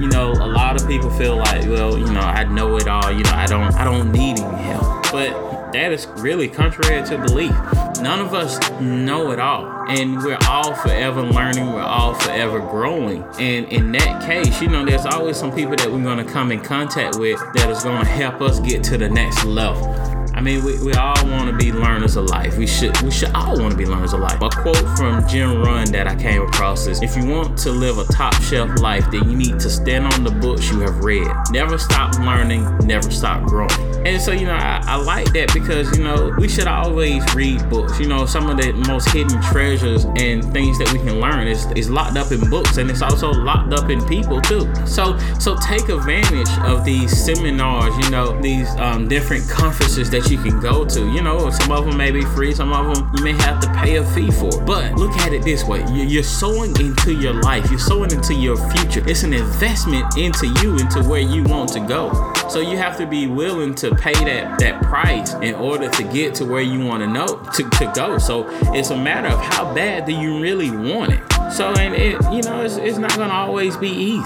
you 0.00 0.08
know, 0.08 0.32
a 0.32 0.46
lot 0.46 0.80
of 0.80 0.86
people 0.88 1.10
feel 1.10 1.36
like, 1.36 1.66
well, 1.66 1.96
you 1.96 2.10
know, 2.12 2.20
I 2.20 2.44
know 2.44 2.76
it 2.76 2.88
all. 2.88 3.10
You 3.10 3.24
know, 3.24 3.32
I 3.32 3.46
don't, 3.46 3.74
I 3.74 3.84
don't 3.84 4.12
need 4.12 4.40
any 4.40 4.62
help. 4.62 5.10
But 5.10 5.72
that 5.72 5.92
is 5.92 6.06
really 6.16 6.48
contrary 6.48 7.06
to 7.06 7.18
belief. 7.18 7.54
None 8.00 8.20
of 8.20 8.34
us 8.34 8.58
know 8.80 9.32
it 9.32 9.38
all. 9.38 9.84
And 9.88 10.16
we're 10.18 10.38
all 10.48 10.74
forever 10.74 11.22
learning, 11.22 11.72
we're 11.72 11.82
all 11.82 12.14
forever 12.14 12.60
growing. 12.60 13.24
And 13.38 13.66
in 13.72 13.92
that 13.92 14.22
case, 14.24 14.60
you 14.60 14.68
know, 14.68 14.84
there's 14.84 15.06
always 15.06 15.36
some 15.36 15.54
people 15.54 15.76
that 15.76 15.90
we're 15.90 16.16
to 16.16 16.24
come 16.24 16.52
in 16.52 16.60
contact 16.60 17.18
with 17.18 17.38
that 17.54 17.70
is 17.70 17.82
going 17.82 18.04
to 18.04 18.10
help 18.10 18.40
us 18.40 18.60
get 18.60 18.82
to 18.84 18.98
the 18.98 19.08
next 19.08 19.44
level. 19.44 20.15
I 20.36 20.42
mean, 20.42 20.62
we, 20.62 20.78
we 20.84 20.92
all 20.92 21.16
want 21.30 21.50
to 21.50 21.56
be 21.56 21.72
learners 21.72 22.16
of 22.16 22.26
life. 22.26 22.58
We 22.58 22.66
should 22.66 23.00
we 23.00 23.10
should 23.10 23.32
all 23.34 23.58
want 23.58 23.70
to 23.70 23.76
be 23.76 23.86
learners 23.86 24.12
of 24.12 24.20
life. 24.20 24.40
A 24.42 24.50
quote 24.50 24.76
from 24.96 25.26
Jim 25.26 25.62
Rohn 25.62 25.90
that 25.92 26.06
I 26.06 26.14
came 26.14 26.42
across 26.42 26.86
is: 26.86 27.02
If 27.02 27.16
you 27.16 27.26
want 27.26 27.56
to 27.58 27.70
live 27.70 27.96
a 27.96 28.04
top 28.12 28.34
shelf 28.42 28.78
life, 28.80 29.10
then 29.10 29.30
you 29.30 29.36
need 29.36 29.58
to 29.60 29.70
stand 29.70 30.12
on 30.12 30.24
the 30.24 30.30
books 30.30 30.70
you 30.70 30.80
have 30.80 30.98
read. 31.02 31.26
Never 31.50 31.78
stop 31.78 32.18
learning. 32.18 32.64
Never 32.86 33.10
stop 33.10 33.44
growing. 33.44 33.70
And 34.06 34.20
so, 34.20 34.30
you 34.30 34.46
know, 34.46 34.54
I, 34.54 34.80
I 34.86 34.96
like 34.96 35.32
that 35.32 35.52
because 35.54 35.96
you 35.96 36.04
know 36.04 36.32
we 36.38 36.48
should 36.48 36.66
always 36.66 37.24
read 37.34 37.68
books. 37.70 37.98
You 37.98 38.06
know, 38.06 38.26
some 38.26 38.50
of 38.50 38.58
the 38.58 38.72
most 38.86 39.08
hidden 39.08 39.40
treasures 39.40 40.04
and 40.04 40.44
things 40.52 40.78
that 40.78 40.92
we 40.92 40.98
can 40.98 41.18
learn 41.18 41.48
is, 41.48 41.66
is 41.72 41.88
locked 41.88 42.18
up 42.18 42.30
in 42.30 42.48
books, 42.50 42.76
and 42.76 42.90
it's 42.90 43.02
also 43.02 43.32
locked 43.32 43.72
up 43.72 43.88
in 43.88 44.04
people 44.06 44.42
too. 44.42 44.70
So 44.86 45.18
so 45.40 45.56
take 45.56 45.88
advantage 45.88 46.50
of 46.58 46.84
these 46.84 47.10
seminars. 47.24 47.96
You 48.04 48.10
know, 48.10 48.40
these 48.42 48.68
um, 48.76 49.08
different 49.08 49.48
conferences 49.48 50.10
that 50.10 50.25
that 50.26 50.32
you 50.32 50.42
can 50.42 50.60
go 50.60 50.84
to. 50.84 51.10
You 51.10 51.22
know, 51.22 51.50
some 51.50 51.72
of 51.72 51.86
them 51.86 51.96
may 51.96 52.10
be 52.10 52.22
free, 52.22 52.52
some 52.54 52.72
of 52.72 52.94
them 52.94 53.10
you 53.16 53.22
may 53.22 53.32
have 53.32 53.60
to 53.60 53.72
pay 53.74 53.96
a 53.96 54.04
fee 54.04 54.30
for. 54.30 54.50
But 54.64 54.94
look 54.94 55.12
at 55.18 55.32
it 55.32 55.42
this 55.42 55.64
way 55.64 55.84
you're 55.92 56.22
sowing 56.22 56.78
into 56.80 57.12
your 57.12 57.34
life, 57.34 57.70
you're 57.70 57.78
sowing 57.78 58.10
into 58.10 58.34
your 58.34 58.56
future. 58.70 59.02
It's 59.08 59.22
an 59.22 59.32
investment 59.32 60.16
into 60.16 60.46
you, 60.62 60.76
into 60.76 61.02
where 61.02 61.20
you 61.20 61.42
want 61.44 61.72
to 61.72 61.80
go. 61.80 62.32
So 62.48 62.60
you 62.60 62.76
have 62.76 62.96
to 62.98 63.06
be 63.06 63.26
willing 63.26 63.74
to 63.76 63.94
pay 63.94 64.12
that 64.12 64.58
that 64.58 64.82
price 64.82 65.34
in 65.34 65.54
order 65.54 65.88
to 65.88 66.02
get 66.04 66.34
to 66.36 66.44
where 66.44 66.62
you 66.62 66.84
want 66.84 67.02
to 67.02 67.06
know 67.06 67.26
to, 67.26 67.70
to 67.70 67.92
go. 67.94 68.18
So 68.18 68.46
it's 68.74 68.90
a 68.90 68.96
matter 68.96 69.28
of 69.28 69.40
how 69.40 69.72
bad 69.74 70.06
do 70.06 70.12
you 70.12 70.40
really 70.40 70.70
want 70.70 71.12
it. 71.12 71.52
So 71.52 71.72
and 71.72 71.94
it 71.94 72.20
you 72.32 72.42
know 72.42 72.62
it's, 72.62 72.76
it's 72.76 72.98
not 72.98 73.16
gonna 73.16 73.32
always 73.32 73.76
be 73.76 73.88
easy 73.88 74.24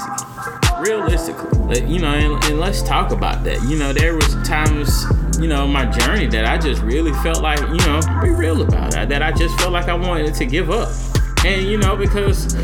realistically 0.80 1.84
you 1.86 1.98
know 1.98 2.08
and, 2.08 2.42
and, 2.44 2.58
let's 2.58 2.82
talk 2.82 3.12
about 3.12 3.44
that 3.44 3.62
you 3.64 3.78
know 3.78 3.92
there 3.92 4.14
was 4.14 4.34
times 4.48 5.04
you 5.40 5.48
know 5.48 5.66
my 5.66 5.86
journey 5.86 6.26
that 6.26 6.44
i 6.44 6.58
just 6.58 6.82
really 6.82 7.12
felt 7.22 7.40
like 7.40 7.58
you 7.60 7.78
know 7.86 8.00
be 8.22 8.30
real 8.30 8.62
about 8.62 8.94
it 8.94 9.08
that 9.08 9.22
i 9.22 9.32
just 9.32 9.58
felt 9.58 9.72
like 9.72 9.88
i 9.88 9.94
wanted 9.94 10.34
to 10.34 10.44
give 10.44 10.70
up. 10.70 10.90
And 11.44 11.66
you 11.66 11.78
know 11.78 11.96
because 11.96 12.54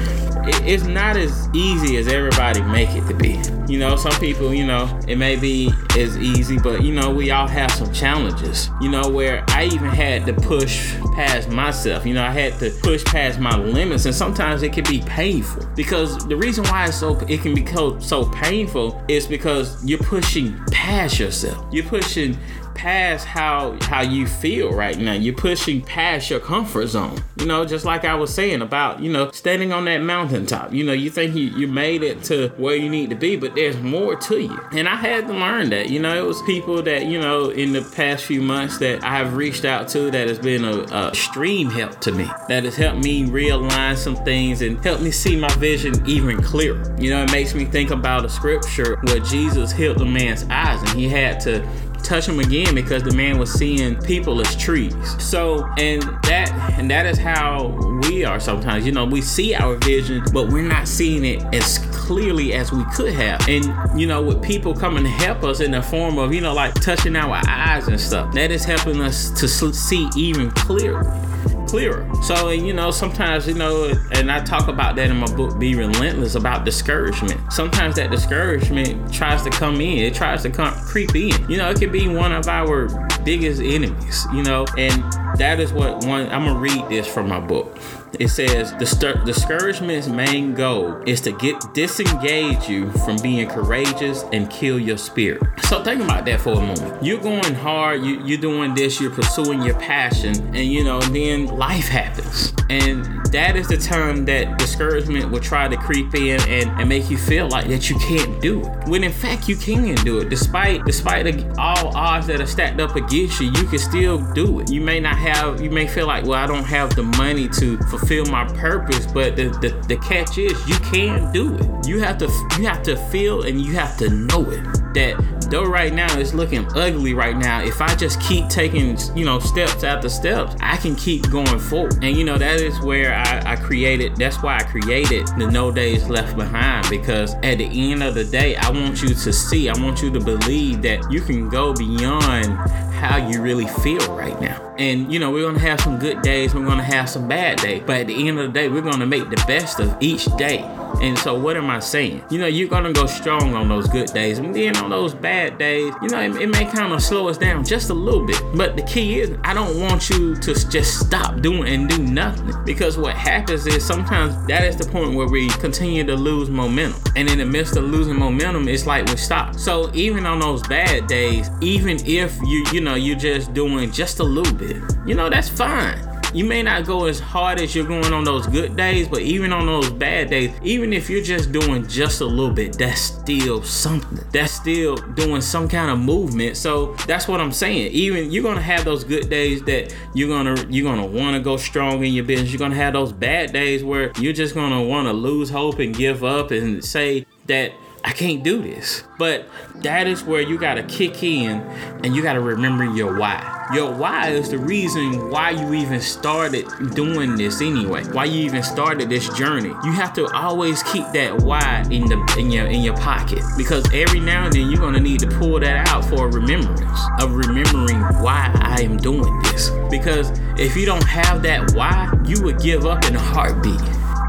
it's 0.49 0.85
not 0.85 1.16
as 1.16 1.49
easy 1.54 1.97
as 1.97 2.09
everybody 2.09 2.61
make 2.62 2.90
it 2.90 3.06
to 3.09 3.14
be. 3.14 3.40
You 3.73 3.78
know 3.78 3.97
some 3.97 4.12
people 4.21 4.52
you 4.52 4.66
know 4.66 5.00
it 5.09 5.16
may 5.16 5.37
be 5.37 5.73
as 5.99 6.16
easy 6.18 6.59
but 6.59 6.85
you 6.85 6.95
know 6.95 7.11
we 7.11 7.30
all 7.30 7.49
have 7.49 7.71
some 7.71 7.90
challenges. 7.92 8.68
You 8.83 8.90
know 8.90 9.09
where 9.09 9.45
i 9.49 9.64
even 9.64 9.88
had 9.88 10.26
to 10.26 10.35
push 10.35 10.95
past 11.14 11.49
myself. 11.49 12.04
You 12.04 12.14
know 12.14 12.23
i 12.23 12.30
had 12.30 12.59
to 12.61 12.71
push 12.83 13.02
past 13.06 13.40
my 13.40 13.56
limits 13.56 14.04
and 14.04 14.14
sometimes 14.14 14.62
it 14.62 14.75
can 14.75 14.85
be 14.85 15.00
painful. 15.06 15.66
Because 15.75 16.26
the 16.28 16.37
reason 16.37 16.64
why 16.64 16.85
it's 16.87 16.99
so 16.99 17.18
it 17.21 17.40
can 17.40 17.54
become 17.54 18.00
so 18.00 18.26
painful 18.30 19.02
is 19.09 19.26
because 19.26 19.83
you're 19.85 19.99
pushing 19.99 20.54
past 20.71 21.18
yourself. 21.18 21.66
You're 21.73 21.87
pushing 21.87 22.37
past 22.76 23.26
how 23.26 23.76
how 23.83 24.02
you 24.02 24.26
feel 24.26 24.73
right 24.73 24.97
now. 24.99 25.14
You're 25.14 25.35
pushing 25.35 25.83
past 25.83 26.30
your 26.30 26.40
comfort 26.40 26.87
zone. 26.88 27.18
You 27.38 27.47
know, 27.47 27.64
just 27.64 27.85
like 27.85 28.04
I 28.04 28.14
was 28.14 28.33
saying 28.33 28.62
about, 28.62 29.00
you 29.00 29.11
know, 29.11 29.30
standing 29.30 29.73
on 29.73 29.87
that 29.87 29.99
mountaintop. 29.99 30.73
You 30.73 30.85
know, 30.85 30.92
you 30.92 31.11
think 31.11 31.35
you, 31.35 31.45
you 31.45 31.66
made 31.66 32.02
it 32.02 32.23
to 32.25 32.49
where 32.56 32.76
you 32.76 32.88
need 32.88 33.11
to 33.11 33.16
be, 33.16 33.37
but 33.37 33.54
there's 33.54 33.78
more 33.78 34.16
to 34.16 34.40
you. 34.40 34.59
And 34.73 34.88
I 34.88 34.97
had 34.97 35.26
to 35.26 35.33
learn 35.33 35.71
that. 35.71 35.90
You 35.90 36.00
know, 36.00 36.16
it 36.16 36.26
was 36.26 36.40
people 36.42 36.83
that, 36.83 37.06
you 37.06 37.21
know, 37.21 37.50
in 37.50 37.73
the 37.73 37.83
past 37.83 38.25
few 38.25 38.40
months 38.40 38.78
that 38.78 39.02
I 39.04 39.16
have 39.16 39.37
reached 39.37 39.64
out 39.64 39.88
to 39.88 40.11
that 40.11 40.28
has 40.28 40.38
been 40.38 40.64
a, 40.64 40.83
a 40.92 41.09
extreme 41.09 41.71
help 41.71 42.00
to 42.02 42.12
me. 42.12 42.28
That 42.49 42.64
has 42.64 42.76
helped 42.76 43.02
me 43.02 43.25
realign 43.25 43.97
some 43.97 44.16
things 44.25 44.62
and 44.62 44.83
helped 44.85 45.02
me 45.02 45.11
see 45.11 45.37
my 45.37 45.52
vision 45.56 45.95
even 46.06 46.42
clearer. 46.42 46.95
You 46.99 47.11
know, 47.11 47.23
it 47.23 47.33
makes 47.33 47.54
me 47.54 47.64
think 47.64 47.90
about 47.90 48.25
a 48.25 48.28
scripture 48.28 48.99
where 49.04 49.21
Jesus 49.21 49.73
healed 49.73 49.99
the 49.99 50.04
man's 50.04 50.45
eyes 50.50 50.80
and 50.83 50.99
he 50.99 51.09
had 51.09 51.40
to 51.40 51.66
touch 52.03 52.29
him 52.29 52.41
again 52.41 52.75
because 52.75 53.03
the 53.03 53.12
man 53.12 53.38
was 53.38 53.53
seeing 53.53 53.97
people 54.03 54.41
as 54.41 54.57
trees. 54.57 54.95
So, 55.23 55.65
and 55.79 56.03
that 56.25 56.50
and 56.79 56.91
that 56.91 57.07
is 57.07 57.19
how 57.19 57.69
we 58.03 58.25
are 58.25 58.41
sometimes. 58.41 58.87
You 58.87 58.93
know, 58.93 59.05
we 59.05 59.21
see 59.21 59.55
our 59.55 59.76
vision, 59.76 60.23
but 60.33 60.49
we're 60.49 60.62
not 60.62 60.88
seeing 60.88 61.25
it 61.25 61.43
as 61.55 61.79
clearly 61.93 62.53
as 62.53 62.73
we 62.73 62.85
could 62.95 63.12
have. 63.12 63.47
And 63.49 63.99
you 63.99 64.07
know, 64.07 64.23
with 64.23 64.43
people 64.43 64.75
coming 64.75 65.05
to 65.05 65.11
help 65.11 65.45
us 65.45 65.61
in 65.61 65.71
the 65.71 65.83
form 65.83 66.19
of, 66.19 66.33
you 66.33 66.41
know, 66.41 66.55
like 66.55 66.75
touching 66.75 67.17
our 67.17 67.41
eyes 67.49 67.88
and 67.88 68.00
stuff, 68.00 68.33
that 68.35 68.50
is 68.50 68.65
helping 68.65 69.00
us 69.00 69.31
to 69.41 69.49
see 69.49 70.09
even 70.17 70.50
clearer 70.53 71.25
clearer. 71.66 72.08
So, 72.23 72.50
you 72.50 72.73
know, 72.73 72.90
sometimes, 72.90 73.46
you 73.46 73.54
know, 73.54 73.92
and 74.12 74.30
I 74.30 74.42
talk 74.44 74.68
about 74.68 74.96
that 74.96 75.11
in 75.11 75.16
my 75.16 75.32
book, 75.35 75.58
Be 75.58 75.75
Relentless, 75.75 76.35
about 76.35 76.64
discouragement. 76.64 77.52
Sometimes 77.52 77.96
that 77.96 78.11
discouragement 78.11 79.12
tries 79.12 79.42
to 79.42 79.50
come 79.50 79.80
in, 79.80 79.99
it 79.99 80.14
tries 80.14 80.42
to 80.42 80.50
come 80.50 80.75
creep 80.75 81.14
in. 81.14 81.50
You 81.50 81.58
know, 81.58 81.70
it 81.70 81.78
could 81.78 81.92
be 81.92 82.08
one 82.08 82.32
of 82.32 82.49
our 82.49 82.88
biggest 83.25 83.61
enemies, 83.61 84.26
you 84.32 84.42
know, 84.42 84.66
and 84.78 85.02
that 85.37 85.61
is 85.61 85.73
what 85.73 86.04
one, 86.04 86.28
I'm 86.30 86.44
gonna 86.44 86.58
read 86.58 86.88
this 86.88 87.06
from 87.06 87.28
my 87.28 87.40
book. 87.40 87.76
It 88.19 88.29
says 88.29 88.73
the 88.73 89.23
discouragement's 89.25 90.09
main 90.09 90.55
goal 90.55 91.03
is 91.07 91.21
to 91.23 91.33
get 91.33 91.63
disengage 91.75 92.69
you 92.69 92.91
from 92.93 93.17
being 93.19 93.49
courageous 93.49 94.25
and 94.33 94.51
kill 94.51 94.79
your 94.79 94.97
spirit. 94.97 95.43
So 95.65 95.83
think 95.83 96.03
about 96.03 96.25
that 96.27 96.41
for 96.41 96.53
a 96.53 96.61
moment. 96.61 97.03
You're 97.03 97.21
going 97.21 97.55
hard, 97.55 98.03
you, 98.03 98.23
you're 98.25 98.41
doing 98.41 98.75
this, 98.75 99.01
you're 99.01 99.11
pursuing 99.11 99.63
your 99.63 99.79
passion, 99.79 100.35
and 100.55 100.67
you 100.67 100.85
know, 100.85 101.01
then 101.01 101.47
life 101.47 101.89
happens. 101.89 102.53
And 102.71 103.05
that 103.27 103.57
is 103.57 103.69
the 103.69 103.77
time 103.77 104.25
that 104.27 104.59
discouragement 104.59 105.31
will 105.31 105.41
try 105.41 105.69
to 105.69 105.77
creep 105.77 106.15
in 106.15 106.41
and, 106.49 106.71
and 106.81 106.89
make 106.89 107.11
you 107.11 107.17
feel 107.17 107.49
like 107.49 107.67
that 107.69 107.91
you 107.91 107.99
can't 107.99 108.41
do 108.41 108.61
it. 108.61 108.89
When 108.89 109.05
in 109.05 109.13
fact 109.13 109.49
you 109.49 109.57
can 109.57 109.95
do 109.97 110.19
it. 110.21 110.29
Despite 110.31 110.85
despite 110.85 111.27
all 111.59 111.97
odds 111.97 112.27
that 112.29 112.41
are 112.41 112.47
stacked 112.47 112.81
up 112.81 112.97
against 112.97 113.41
you, 113.41 113.49
you 113.49 113.65
can 113.65 113.79
still 113.79 114.19
do 114.33 114.61
it. 114.61 114.71
You 114.71 114.81
may 114.81 115.01
not 115.01 115.17
have 115.17 115.61
you 115.61 115.71
may 115.71 115.87
feel 115.87 116.07
like, 116.07 116.25
well, 116.25 116.43
I 116.43 116.47
don't 116.47 116.65
have 116.65 116.95
the 116.95 117.03
money 117.03 117.49
to 117.49 117.77
fulfill 117.99 118.26
my 118.26 118.45
purpose. 118.55 119.07
But 119.07 119.37
the, 119.37 119.49
the, 119.61 119.69
the 119.88 119.97
catch 119.99 120.38
is 120.38 120.69
you 120.69 120.76
can't 120.76 121.33
do 121.33 121.55
it. 121.57 121.87
You 121.87 122.00
have 122.00 122.19
to 122.19 122.26
you 122.59 122.67
have 122.67 122.83
to 122.85 122.97
feel 122.97 123.43
and 123.43 123.61
you 123.61 123.73
have 123.75 123.97
to 123.99 124.11
know 124.11 124.50
it. 124.50 124.62
That 124.95 125.49
though 125.50 125.65
right 125.65 125.93
now 125.93 126.19
it's 126.19 126.35
looking 126.35 126.67
ugly 126.75 127.15
right 127.15 127.37
now, 127.37 127.62
if 127.62 127.81
I 127.81 127.95
just 127.95 128.21
keep 128.21 128.49
taking, 128.49 128.99
you 129.15 129.25
know, 129.25 129.38
steps 129.38 129.85
after 129.85 130.09
steps, 130.09 130.57
I 130.61 130.76
can 130.76 130.97
keep 130.97 131.31
going 131.31 131.59
forward. 131.59 132.03
And 132.03 132.17
you 132.17 132.25
know, 132.25 132.38
that 132.38 132.61
is 132.61 132.81
where 132.81 133.15
I, 133.15 133.53
I 133.53 133.57
created, 133.57 134.17
that's 134.17 134.43
why 134.43 134.57
I 134.57 134.62
created 134.62 135.26
the 135.38 135.50
No 135.50 135.71
Days 135.71 136.09
Left 136.09 136.37
Behind 136.37 136.88
because 136.88 137.35
at 137.37 137.59
the 137.59 137.93
end 137.93 138.03
of 138.03 138.15
the 138.15 138.25
day, 138.25 138.57
I 138.57 138.71
want 138.71 139.03
you 139.03 139.09
to 139.09 139.33
see, 139.33 139.69
I 139.69 139.79
want 139.79 140.03
you 140.03 140.11
to 140.12 140.21
believe 140.21 140.83
that 140.83 141.11
you 141.11 141.21
can 141.21 141.49
go 141.49 141.73
beyond 141.75 142.86
how 142.97 143.17
you 143.17 143.43
really 143.43 143.67
feel 143.67 144.15
right 144.17 144.38
now. 144.41 144.75
And 144.79 145.12
you 145.12 145.19
know, 145.19 145.31
we're 145.31 145.47
gonna 145.47 145.59
have 145.61 145.81
some 145.81 145.99
good 145.99 146.23
days, 146.23 146.55
we're 146.55 146.65
gonna 146.65 146.83
have 146.83 147.09
some 147.09 147.29
bad 147.29 147.59
days, 147.59 147.83
but 147.87 148.00
at 148.00 148.07
the 148.07 148.29
end 148.29 148.38
of 148.38 148.47
the 148.47 148.53
day, 148.53 148.69
we're 148.69 148.83
gonna 148.83 149.07
make 149.07 149.29
the 149.29 149.43
best 149.47 149.79
of 149.81 149.97
each 150.00 150.25
day. 150.37 150.59
And 151.00 151.19
so, 151.19 151.38
what 151.38 151.57
am 151.57 151.69
I 151.69 151.81
saying? 151.81 152.25
You 152.31 152.38
know, 152.38 152.47
you're 152.47 152.69
gonna 152.69 152.93
go 152.93 153.07
strong 153.07 153.55
on 153.55 153.69
those 153.69 153.87
good 153.88 154.09
days, 154.12 154.38
and 154.38 154.55
then 154.55 154.76
on 154.76 154.91
those 154.91 155.15
bad 155.15 155.59
days, 155.59 155.93
you 156.03 156.09
know, 156.09 156.21
it, 156.21 156.37
it 156.37 156.47
may 156.49 156.65
kind 156.65 156.93
of 156.93 157.03
slow 157.03 157.29
us 157.29 157.37
down 157.38 157.65
just 157.65 157.91
a 157.91 157.95
little 157.95 158.25
bit. 158.25 158.41
But 158.55 158.76
the 158.76 158.83
key 158.83 159.21
is, 159.21 159.37
I 159.45 159.55
don't 159.55 159.81
want 159.81 160.09
you 160.11 160.35
to 160.37 160.55
just 160.55 161.00
stop 161.00 161.41
doing 161.41 161.69
and 161.69 161.88
do 161.88 161.99
nothing 161.99 162.55
because 162.65 162.97
what 162.97 163.15
happens 163.15 163.67
is 163.67 163.85
sometimes 163.85 164.35
that 164.47 164.65
is 164.65 164.76
the 164.76 164.87
point 164.87 165.15
where 165.15 165.29
we 165.29 165.49
continue 165.49 166.05
to 166.05 166.15
lose 166.15 166.49
momentum, 166.49 167.00
and 167.15 167.29
in 167.29 167.38
the 167.38 167.47
midst 167.47 167.76
of 167.76 167.85
losing 167.85 168.19
momentum, 168.19 168.69
it's 168.69 168.87
like 168.87 169.07
we 169.07 169.17
stop. 169.17 169.55
So 169.57 169.91
even 169.93 170.25
on 170.25 170.41
those 170.41 170.62
bad 170.67 171.07
days, 171.07 171.50
even 171.61 171.99
if 172.07 172.37
you 172.43 172.65
you 172.73 172.81
know 172.81 172.95
you're 172.95 173.19
just 173.19 173.53
doing 173.53 173.91
just 173.91 174.21
a 174.21 174.25
little 174.25 174.55
bit, 174.55 174.83
you 175.07 175.15
know, 175.15 175.29
that's 175.29 175.49
fine 175.49 176.06
you 176.35 176.45
may 176.45 176.62
not 176.62 176.87
go 176.87 177.06
as 177.06 177.21
hard 177.21 177.61
as 177.61 177.75
you're 177.75 177.87
going 177.87 178.12
on 178.12 178.25
those 178.25 178.47
good 178.47 178.76
days, 178.76 179.09
but 179.09 179.21
even 179.21 179.52
on 179.52 179.66
those 179.66 179.90
bad 179.90 180.30
days, 180.30 180.50
even 180.62 180.92
if 180.92 181.09
you're 181.09 181.23
just 181.23 181.52
doing 181.52 181.87
just 181.87 182.21
a 182.21 182.25
little 182.25 182.52
bit, 182.52 182.76
that's 182.78 183.00
still 183.00 183.62
something. 183.62 184.25
That's 184.33 184.52
still 184.52 184.97
doing 184.97 185.40
some 185.40 185.68
kind 185.68 185.90
of 185.90 185.99
movement. 185.99 186.56
So 186.56 186.95
that's 187.06 187.28
what 187.28 187.40
I'm 187.40 187.52
saying. 187.52 187.92
Even 187.92 188.30
you're 188.30 188.42
gonna 188.42 188.61
have 188.61 188.85
those 188.85 189.04
good 189.04 189.28
days 189.28 189.62
that 189.64 189.95
you're 190.14 190.28
gonna 190.28 190.66
you're 190.68 190.85
gonna 190.85 191.06
want 191.06 191.35
to 191.35 191.40
go 191.40 191.56
strong 191.56 192.04
in 192.04 192.12
your 192.12 192.25
business. 192.25 192.50
You're 192.50 192.59
gonna 192.59 192.75
have 192.75 192.92
those 192.92 193.12
bad 193.12 193.52
days 193.52 193.85
where 193.85 194.12
you're 194.18 194.33
just 194.33 194.54
gonna 194.54 194.83
want 194.83 195.06
to 195.09 195.12
lose 195.12 195.50
hope 195.50 195.78
and 195.78 195.95
give 195.95 196.25
up 196.25 196.50
and 196.50 196.85
say 196.85 197.26
that 197.47 197.73
I 198.07 198.13
can't 198.13 198.45
do 198.45 198.63
this. 198.63 199.03
But 199.19 199.49
that 199.83 200.07
is 200.07 200.23
where 200.23 200.41
you 200.41 200.59
got 200.59 200.75
to 200.75 200.85
kick 200.85 201.25
in 201.25 201.61
and 202.05 202.15
you 202.15 202.23
got 202.23 202.35
to 202.35 202.41
remember 202.41 202.85
your 202.85 203.19
why. 203.19 203.69
Your 203.75 203.93
why 203.93 204.29
is 204.29 204.49
the 204.49 204.59
reason 204.59 205.29
why 205.29 205.51
you 205.51 205.75
even 205.75 206.01
started 206.01 206.69
doing 206.95 207.35
this 207.35 207.61
anyway. 207.61 208.05
Why 208.05 208.27
you 208.27 208.45
even 208.45 208.63
started 208.63 209.11
this 209.11 209.29
journey. 209.31 209.71
You 209.83 209.91
have 209.91 210.13
to 210.15 210.33
always 210.37 210.85
keep 210.85 211.05
that 211.15 211.43
why 211.43 211.85
in 211.91 212.07
the 212.09 212.37
in 212.39 212.53
your 212.53 212.67
in 212.67 212.83
your 212.83 212.97
pocket 212.97 213.43
because 213.59 213.85
every 213.93 214.21
now 214.21 214.45
and 214.45 214.53
then 214.53 214.71
you're 214.71 214.93
to 214.93 215.01
need 215.01 215.19
to 215.21 215.27
pull 215.27 215.59
that 215.59 215.89
out 215.89 216.05
for 216.05 216.29
a 216.29 216.31
remembrance 216.31 217.01
of 217.21 217.35
remembering 217.35 218.01
why 218.23 218.53
I 218.55 218.83
am 218.83 218.99
doing 218.99 219.43
this. 219.43 219.71
Because 219.91 220.31
if 220.61 220.77
you 220.77 220.87
don't 220.87 221.07
have 221.09 221.43
that 221.43 221.73
why, 221.73 222.09
you 222.25 222.41
would 222.45 222.61
give 222.61 222.87
up 222.87 223.05
in 223.05 223.17
a 223.17 223.21
heartbeat. 223.21 223.81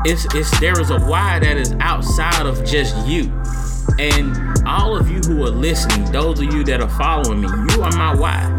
It's 0.04 0.26
it's 0.34 0.60
there 0.60 0.80
is 0.82 0.90
a 0.90 1.00
why 1.00 1.38
that 1.40 1.58
is 1.58 1.74
outside 1.80 2.48
of 2.48 2.66
just 2.66 2.96
you. 3.06 3.32
And 4.00 4.68
all 4.68 4.96
of 4.96 5.10
you 5.10 5.20
who 5.22 5.44
are 5.46 5.50
listening, 5.50 6.12
those 6.12 6.40
of 6.40 6.54
you 6.54 6.64
that 6.66 6.82
are 6.82 6.90
following 6.90 7.42
me, 7.42 7.48
you 7.48 7.82
are 7.82 7.92
my 7.98 8.14
why. 8.14 8.56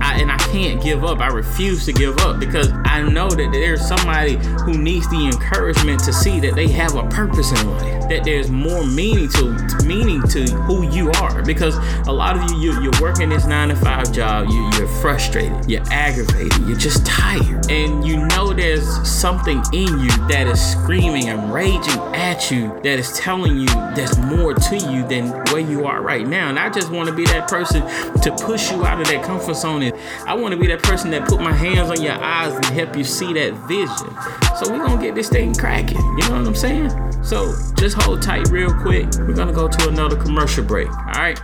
I, 0.00 0.20
and 0.20 0.32
I 0.32 0.38
can't 0.50 0.82
give 0.82 1.04
up. 1.04 1.20
I 1.20 1.28
refuse 1.28 1.84
to 1.86 1.92
give 1.92 2.18
up 2.18 2.40
because 2.40 2.70
I 2.84 3.02
know 3.02 3.28
that 3.28 3.50
there's 3.52 3.86
somebody 3.86 4.36
who 4.64 4.78
needs 4.78 5.08
the 5.10 5.26
encouragement 5.26 6.02
to 6.04 6.12
see 6.12 6.40
that 6.40 6.54
they 6.54 6.68
have 6.68 6.94
a 6.94 7.06
purpose 7.08 7.50
in 7.60 7.70
life, 7.70 8.08
that 8.08 8.24
there's 8.24 8.50
more 8.50 8.84
meaning 8.84 9.28
to 9.30 9.78
meaning 9.84 10.22
to 10.28 10.44
who 10.44 10.88
you 10.90 11.10
are. 11.12 11.42
Because 11.42 11.76
a 12.06 12.12
lot 12.12 12.36
of 12.36 12.50
you, 12.50 12.80
you 12.80 12.90
are 12.90 13.02
working 13.02 13.28
this 13.28 13.46
nine 13.46 13.68
to 13.68 13.76
five 13.76 14.12
job, 14.12 14.48
you, 14.48 14.70
you're 14.76 14.88
frustrated, 14.88 15.70
you're 15.70 15.82
aggravated, 15.90 16.58
you're 16.66 16.76
just 16.76 17.04
tired, 17.06 17.70
and 17.70 18.06
you 18.06 18.26
know 18.28 18.52
there's 18.52 18.86
something 19.08 19.62
in 19.72 19.98
you 19.98 20.10
that 20.28 20.46
is 20.46 20.60
screaming 20.60 21.28
and 21.28 21.52
raging 21.52 21.98
at 22.14 22.50
you 22.50 22.68
that 22.82 22.98
is 22.98 23.12
telling 23.18 23.58
you 23.58 23.68
there's 23.94 24.18
more 24.18 24.54
to 24.54 24.76
you 24.76 25.06
than 25.08 25.28
where 25.46 25.60
you 25.60 25.86
are 25.86 26.02
right 26.02 26.26
now. 26.26 26.48
And 26.48 26.58
I 26.58 26.70
just 26.70 26.90
want 26.90 27.08
to 27.08 27.14
be 27.14 27.24
that 27.26 27.48
person 27.48 27.82
to 28.22 28.36
push 28.44 28.70
you 28.70 28.84
out 28.84 29.00
of 29.00 29.06
that 29.08 29.24
comfort 29.24 29.54
zone. 29.54 29.82
And 29.82 29.96
I 30.26 30.34
want 30.40 30.54
to 30.54 30.60
be 30.60 30.66
that 30.68 30.82
person 30.82 31.10
that 31.10 31.28
put 31.28 31.40
my 31.40 31.52
hands 31.52 31.90
on 31.90 32.02
your 32.02 32.14
eyes 32.14 32.54
and 32.54 32.64
help 32.66 32.96
you 32.96 33.04
see 33.04 33.32
that 33.34 33.54
vision. 33.66 34.56
So 34.56 34.72
we're 34.72 34.84
gonna 34.86 35.00
get 35.00 35.14
this 35.14 35.28
thing 35.28 35.54
cracking. 35.54 35.98
You 35.98 36.28
know 36.28 36.38
what 36.38 36.46
I'm 36.46 36.54
saying? 36.54 36.90
So 37.22 37.54
just 37.76 38.00
hold 38.00 38.22
tight 38.22 38.48
real 38.48 38.72
quick. 38.72 39.06
We're 39.18 39.34
gonna 39.34 39.52
go 39.52 39.68
to 39.68 39.88
another 39.88 40.16
commercial 40.16 40.64
break. 40.64 40.88
All 40.88 41.04
right. 41.14 41.38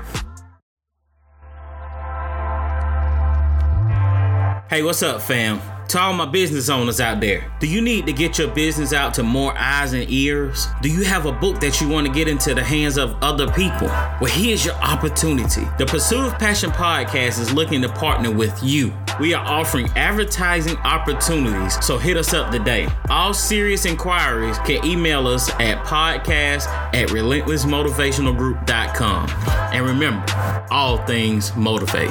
Hey, 4.70 4.82
what's 4.82 5.02
up, 5.02 5.20
fam? 5.20 5.60
To 5.88 6.00
all 6.00 6.12
my 6.12 6.26
business 6.26 6.68
owners 6.68 7.00
out 7.00 7.20
there, 7.20 7.52
do 7.60 7.68
you 7.68 7.80
need 7.80 8.06
to 8.06 8.12
get 8.12 8.38
your 8.38 8.48
business 8.48 8.92
out 8.92 9.14
to 9.14 9.22
more 9.22 9.56
eyes 9.56 9.92
and 9.92 10.10
ears? 10.10 10.66
Do 10.82 10.88
you 10.88 11.04
have 11.04 11.26
a 11.26 11.32
book 11.32 11.60
that 11.60 11.80
you 11.80 11.88
want 11.88 12.04
to 12.06 12.12
get 12.12 12.26
into 12.26 12.52
the 12.54 12.64
hands 12.64 12.96
of 12.96 13.16
other 13.22 13.46
people? 13.52 13.86
Well, 13.86 14.26
here's 14.26 14.64
your 14.64 14.74
opportunity. 14.76 15.62
The 15.78 15.86
Pursuit 15.86 16.26
of 16.26 16.36
Passion 16.38 16.70
podcast 16.70 17.38
is 17.40 17.52
looking 17.52 17.80
to 17.82 17.88
partner 17.88 18.32
with 18.32 18.58
you. 18.62 18.92
We 19.20 19.34
are 19.34 19.44
offering 19.44 19.88
advertising 19.94 20.76
opportunities, 20.78 21.78
so 21.84 21.98
hit 21.98 22.16
us 22.16 22.34
up 22.34 22.50
today. 22.50 22.88
All 23.08 23.32
serious 23.32 23.84
inquiries 23.84 24.58
can 24.60 24.84
email 24.84 25.28
us 25.28 25.50
at 25.60 25.84
podcast 25.84 26.66
at 26.94 27.08
relentlessmotivationalgroup.com. 27.10 29.28
And 29.72 29.86
remember, 29.86 30.66
all 30.70 30.98
things 31.06 31.54
motivate. 31.54 32.10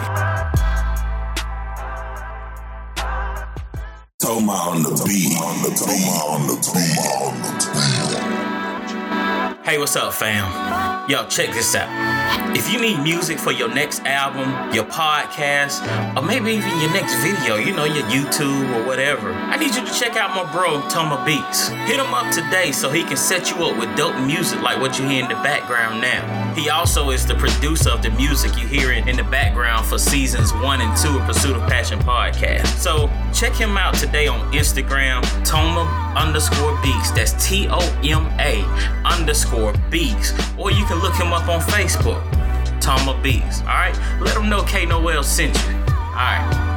Toma 4.33 4.51
on 4.51 4.81
the 4.81 4.89
beat. 5.05 5.29
Toma 5.29 5.45
on 5.45 5.61
the 5.61 5.69
Toma 5.77 7.05
on 7.21 7.37
the 7.37 7.53
Hey, 9.63 9.77
what's 9.77 9.95
up, 9.95 10.11
fam? 10.11 11.07
Yo, 11.07 11.25
check 11.27 11.53
this 11.53 11.75
out. 11.75 11.87
If 12.57 12.73
you 12.73 12.81
need 12.81 12.99
music 13.03 13.37
for 13.37 13.51
your 13.51 13.69
next 13.69 14.01
album, 14.05 14.73
your 14.73 14.85
podcast, 14.85 15.85
or 16.17 16.23
maybe 16.23 16.51
even 16.51 16.79
your 16.79 16.91
next 16.91 17.15
video, 17.21 17.57
you 17.57 17.73
know, 17.75 17.85
your 17.85 18.05
YouTube 18.07 18.75
or 18.75 18.83
whatever, 18.87 19.31
I 19.31 19.57
need 19.57 19.75
you 19.75 19.85
to 19.85 19.93
check 19.93 20.17
out 20.17 20.35
my 20.35 20.51
bro, 20.51 20.81
Toma 20.89 21.23
Beats. 21.25 21.67
Hit 21.67 21.99
him 21.99 22.13
up 22.13 22.33
today 22.33 22.71
so 22.71 22.89
he 22.89 23.03
can 23.03 23.17
set 23.17 23.51
you 23.51 23.57
up 23.63 23.77
with 23.77 23.95
dope 23.95 24.19
music 24.25 24.61
like 24.61 24.81
what 24.81 24.97
you 24.97 25.07
hear 25.07 25.21
in 25.23 25.29
the 25.29 25.35
background 25.35 26.01
now. 26.01 26.52
He 26.55 26.69
also 26.69 27.09
is 27.09 27.25
the 27.25 27.35
producer 27.35 27.89
of 27.89 28.01
the 28.01 28.11
music 28.11 28.57
you 28.57 28.67
hear 28.67 28.91
in 28.91 29.17
the 29.17 29.23
background 29.23 29.85
for 29.85 29.97
seasons 29.97 30.53
one 30.53 30.81
and 30.81 30.95
two 30.97 31.17
of 31.17 31.25
Pursuit 31.25 31.55
of 31.55 31.67
Passion 31.67 31.99
podcast. 31.99 32.67
So 32.77 33.09
check 33.33 33.53
him 33.53 33.75
out 33.75 33.95
today 33.95 34.27
on 34.27 34.39
Instagram, 34.53 35.23
Toma 35.45 35.83
underscore 36.15 36.79
Beats. 36.81 37.11
That's 37.11 37.33
T 37.45 37.67
O 37.69 37.79
M 38.03 38.27
A 38.39 38.63
underscore 39.03 39.73
Beats. 39.89 40.31
Or 40.57 40.71
you 40.71 40.85
can 40.85 40.99
look 40.99 41.15
him 41.15 41.33
up 41.33 41.49
on 41.49 41.59
Facebook, 41.61 42.21
Toma 42.79 43.19
Beats. 43.21 43.61
All 43.61 43.67
right, 43.67 43.97
let 44.21 44.37
him 44.37 44.47
know 44.49 44.63
K 44.63 44.85
Noel 44.85 45.23
sent 45.23 45.55
you. 45.55 45.73
All 45.73 46.13
right. 46.13 46.72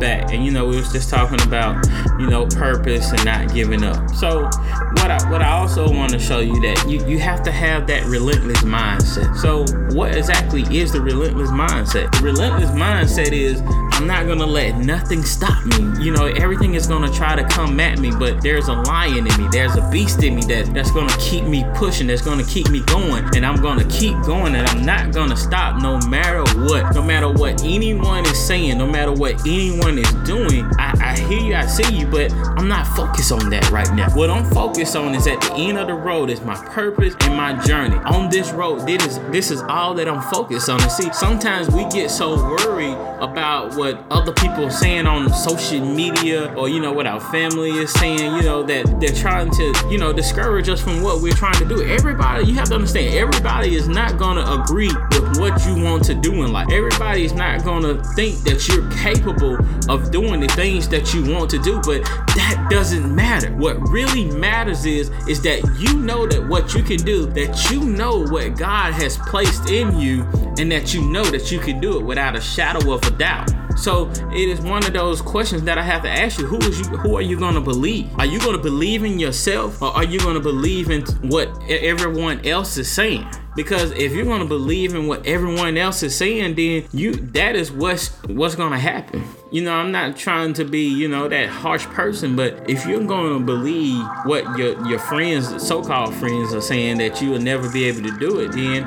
Back, 0.00 0.32
and 0.32 0.44
you 0.44 0.50
know 0.50 0.66
we 0.66 0.76
was 0.76 0.92
just 0.92 1.10
talking 1.10 1.40
about 1.42 1.86
you 2.18 2.26
know 2.26 2.46
purpose 2.46 3.12
and 3.12 3.24
not 3.24 3.52
giving 3.52 3.84
up. 3.84 4.10
So 4.10 4.44
what 4.44 5.10
I 5.10 5.30
what 5.30 5.42
I 5.42 5.50
also 5.52 5.90
want 5.90 6.12
to 6.12 6.18
show 6.18 6.40
you 6.40 6.60
that 6.62 6.86
you 6.88 7.06
you 7.06 7.18
have 7.18 7.42
to 7.44 7.52
have 7.52 7.86
that 7.88 8.04
relentless 8.06 8.62
mindset. 8.62 9.36
So 9.36 9.64
what 9.94 10.16
exactly 10.16 10.62
is 10.76 10.92
the 10.92 11.00
relentless 11.00 11.50
mindset? 11.50 12.10
The 12.18 12.24
relentless 12.24 12.70
mindset 12.70 13.32
is 13.32 13.60
I'm 14.00 14.06
not 14.06 14.26
gonna 14.26 14.46
let 14.46 14.78
nothing 14.78 15.22
stop 15.22 15.62
me. 15.66 16.02
You 16.02 16.10
know 16.10 16.24
everything 16.24 16.72
is 16.72 16.86
gonna 16.86 17.12
try 17.12 17.36
to 17.36 17.46
come 17.46 17.78
at 17.80 17.98
me, 17.98 18.10
but 18.10 18.40
there's 18.40 18.68
a 18.68 18.72
lion 18.72 19.26
in 19.26 19.36
me, 19.36 19.46
there's 19.52 19.76
a 19.76 19.86
beast 19.90 20.22
in 20.22 20.36
me 20.36 20.40
that 20.44 20.72
that's 20.72 20.90
gonna 20.90 21.14
keep 21.18 21.44
me 21.44 21.66
pushing, 21.74 22.06
that's 22.06 22.22
gonna 22.22 22.44
keep 22.44 22.70
me 22.70 22.80
going, 22.80 23.28
and 23.36 23.44
I'm 23.44 23.60
gonna 23.60 23.84
keep 23.84 24.18
going, 24.22 24.54
and 24.54 24.66
I'm 24.68 24.86
not 24.86 25.12
gonna 25.12 25.36
stop 25.36 25.82
no 25.82 25.98
matter 26.08 26.42
what, 26.60 26.94
no 26.94 27.02
matter 27.02 27.30
what 27.30 27.62
anyone 27.62 28.24
is 28.24 28.38
saying, 28.38 28.78
no 28.78 28.86
matter 28.86 29.12
what 29.12 29.38
anyone 29.46 29.98
is 29.98 30.10
doing. 30.24 30.64
I, 30.78 30.98
I 30.98 31.20
hear 31.20 31.40
you, 31.40 31.54
I 31.54 31.66
see 31.66 31.94
you, 31.94 32.06
but 32.06 32.32
I'm 32.32 32.68
not 32.68 32.86
focused 32.96 33.32
on 33.32 33.50
that 33.50 33.70
right 33.70 33.92
now. 33.94 34.08
What 34.16 34.30
I'm 34.30 34.46
focused 34.50 34.96
on 34.96 35.14
is 35.14 35.26
at 35.26 35.42
the 35.42 35.52
end 35.56 35.76
of 35.76 35.88
the 35.88 35.94
road 35.94 36.30
is 36.30 36.40
my 36.40 36.56
purpose 36.68 37.14
and 37.20 37.36
my 37.36 37.52
journey. 37.66 37.96
On 38.06 38.30
this 38.30 38.50
road, 38.52 38.86
this 38.86 39.04
is 39.04 39.18
this 39.30 39.50
is 39.50 39.60
all 39.60 39.92
that 39.96 40.08
I'm 40.08 40.22
focused 40.32 40.70
on. 40.70 40.80
And 40.80 40.90
see, 40.90 41.12
sometimes 41.12 41.68
we 41.68 41.86
get 41.90 42.10
so 42.10 42.36
worried 42.36 42.96
about 43.20 43.76
what 43.76 43.89
other 44.10 44.32
people 44.32 44.66
are 44.66 44.70
saying 44.70 45.06
on 45.06 45.32
social 45.32 45.80
media 45.84 46.52
or 46.54 46.68
you 46.68 46.80
know 46.80 46.92
what 46.92 47.06
our 47.06 47.20
family 47.20 47.70
is 47.70 47.92
saying, 47.92 48.34
you 48.36 48.42
know, 48.42 48.62
that 48.62 49.00
they're 49.00 49.14
trying 49.14 49.50
to, 49.50 49.88
you 49.90 49.98
know, 49.98 50.12
discourage 50.12 50.68
us 50.68 50.80
from 50.80 51.02
what 51.02 51.22
we're 51.22 51.32
trying 51.32 51.58
to 51.58 51.64
do. 51.64 51.82
Everybody, 51.84 52.46
you 52.46 52.54
have 52.54 52.68
to 52.68 52.74
understand, 52.74 53.14
everybody 53.14 53.74
is 53.74 53.88
not 53.88 54.18
gonna 54.18 54.44
agree 54.62 54.92
with 55.12 55.38
what 55.38 55.64
you 55.66 55.82
want 55.82 56.04
to 56.04 56.14
do 56.14 56.44
in 56.44 56.52
life. 56.52 56.68
Everybody 56.70 57.24
is 57.24 57.32
not 57.32 57.64
gonna 57.64 58.02
think 58.14 58.38
that 58.44 58.68
you're 58.68 58.90
capable 58.92 59.58
of 59.88 60.10
doing 60.10 60.40
the 60.40 60.48
things 60.48 60.88
that 60.88 61.14
you 61.14 61.34
want 61.34 61.50
to 61.50 61.58
do, 61.58 61.80
but 61.84 62.04
that 62.34 62.66
doesn't 62.70 63.14
matter. 63.14 63.50
What 63.56 63.80
really 63.88 64.24
matters 64.26 64.86
is 64.86 65.10
is 65.28 65.42
that 65.42 65.62
you 65.78 65.98
know 65.98 66.26
that 66.26 66.46
what 66.48 66.74
you 66.74 66.82
can 66.82 66.98
do, 66.98 67.26
that 67.26 67.70
you 67.70 67.80
know 67.84 68.24
what 68.26 68.56
God 68.56 68.92
has 68.94 69.16
placed 69.18 69.70
in 69.70 69.98
you, 69.98 70.24
and 70.58 70.70
that 70.72 70.92
you 70.94 71.02
know 71.10 71.24
that 71.24 71.50
you 71.50 71.58
can 71.58 71.80
do 71.80 71.98
it 71.98 72.04
without 72.04 72.36
a 72.36 72.40
shadow 72.40 72.92
of 72.92 73.02
a 73.04 73.10
doubt. 73.10 73.50
So 73.80 74.10
it 74.30 74.48
is 74.48 74.60
one 74.60 74.84
of 74.84 74.92
those 74.92 75.22
questions 75.22 75.62
that 75.62 75.78
I 75.78 75.82
have 75.82 76.02
to 76.02 76.10
ask 76.10 76.38
you: 76.38 76.46
Who 76.46 76.58
is 76.58 76.80
you? 76.80 76.98
Who 76.98 77.16
are 77.16 77.22
you 77.22 77.38
to 77.38 77.60
believe? 77.62 78.10
Are 78.18 78.26
you 78.26 78.38
to 78.38 78.58
believe 78.58 79.04
in 79.04 79.18
yourself, 79.18 79.80
or 79.80 79.88
are 79.88 80.04
you 80.04 80.18
to 80.18 80.40
believe 80.40 80.90
in 80.90 81.02
what 81.30 81.48
everyone 81.68 82.44
else 82.46 82.76
is 82.76 82.90
saying? 82.90 83.26
Because 83.56 83.92
if 83.92 84.12
you're 84.12 84.26
gonna 84.26 84.44
believe 84.44 84.94
in 84.94 85.06
what 85.06 85.26
everyone 85.26 85.78
else 85.78 86.02
is 86.02 86.14
saying, 86.14 86.56
then 86.56 86.88
you 86.92 87.14
that 87.32 87.56
is 87.56 87.72
what's 87.72 88.08
what's 88.24 88.54
gonna 88.54 88.78
happen. 88.78 89.24
You 89.52 89.64
know, 89.64 89.74
I'm 89.74 89.90
not 89.90 90.16
trying 90.16 90.52
to 90.54 90.64
be, 90.64 90.86
you 90.86 91.08
know, 91.08 91.26
that 91.26 91.48
harsh 91.48 91.84
person, 91.86 92.36
but 92.36 92.70
if 92.70 92.86
you're 92.86 93.02
gonna 93.02 93.40
believe 93.40 94.04
what 94.24 94.44
your 94.56 94.86
your 94.86 95.00
friends, 95.00 95.66
so-called 95.66 96.14
friends, 96.14 96.54
are 96.54 96.60
saying 96.60 96.98
that 96.98 97.20
you 97.20 97.30
will 97.30 97.40
never 97.40 97.68
be 97.68 97.84
able 97.86 98.08
to 98.08 98.16
do 98.16 98.38
it, 98.38 98.52
then 98.52 98.86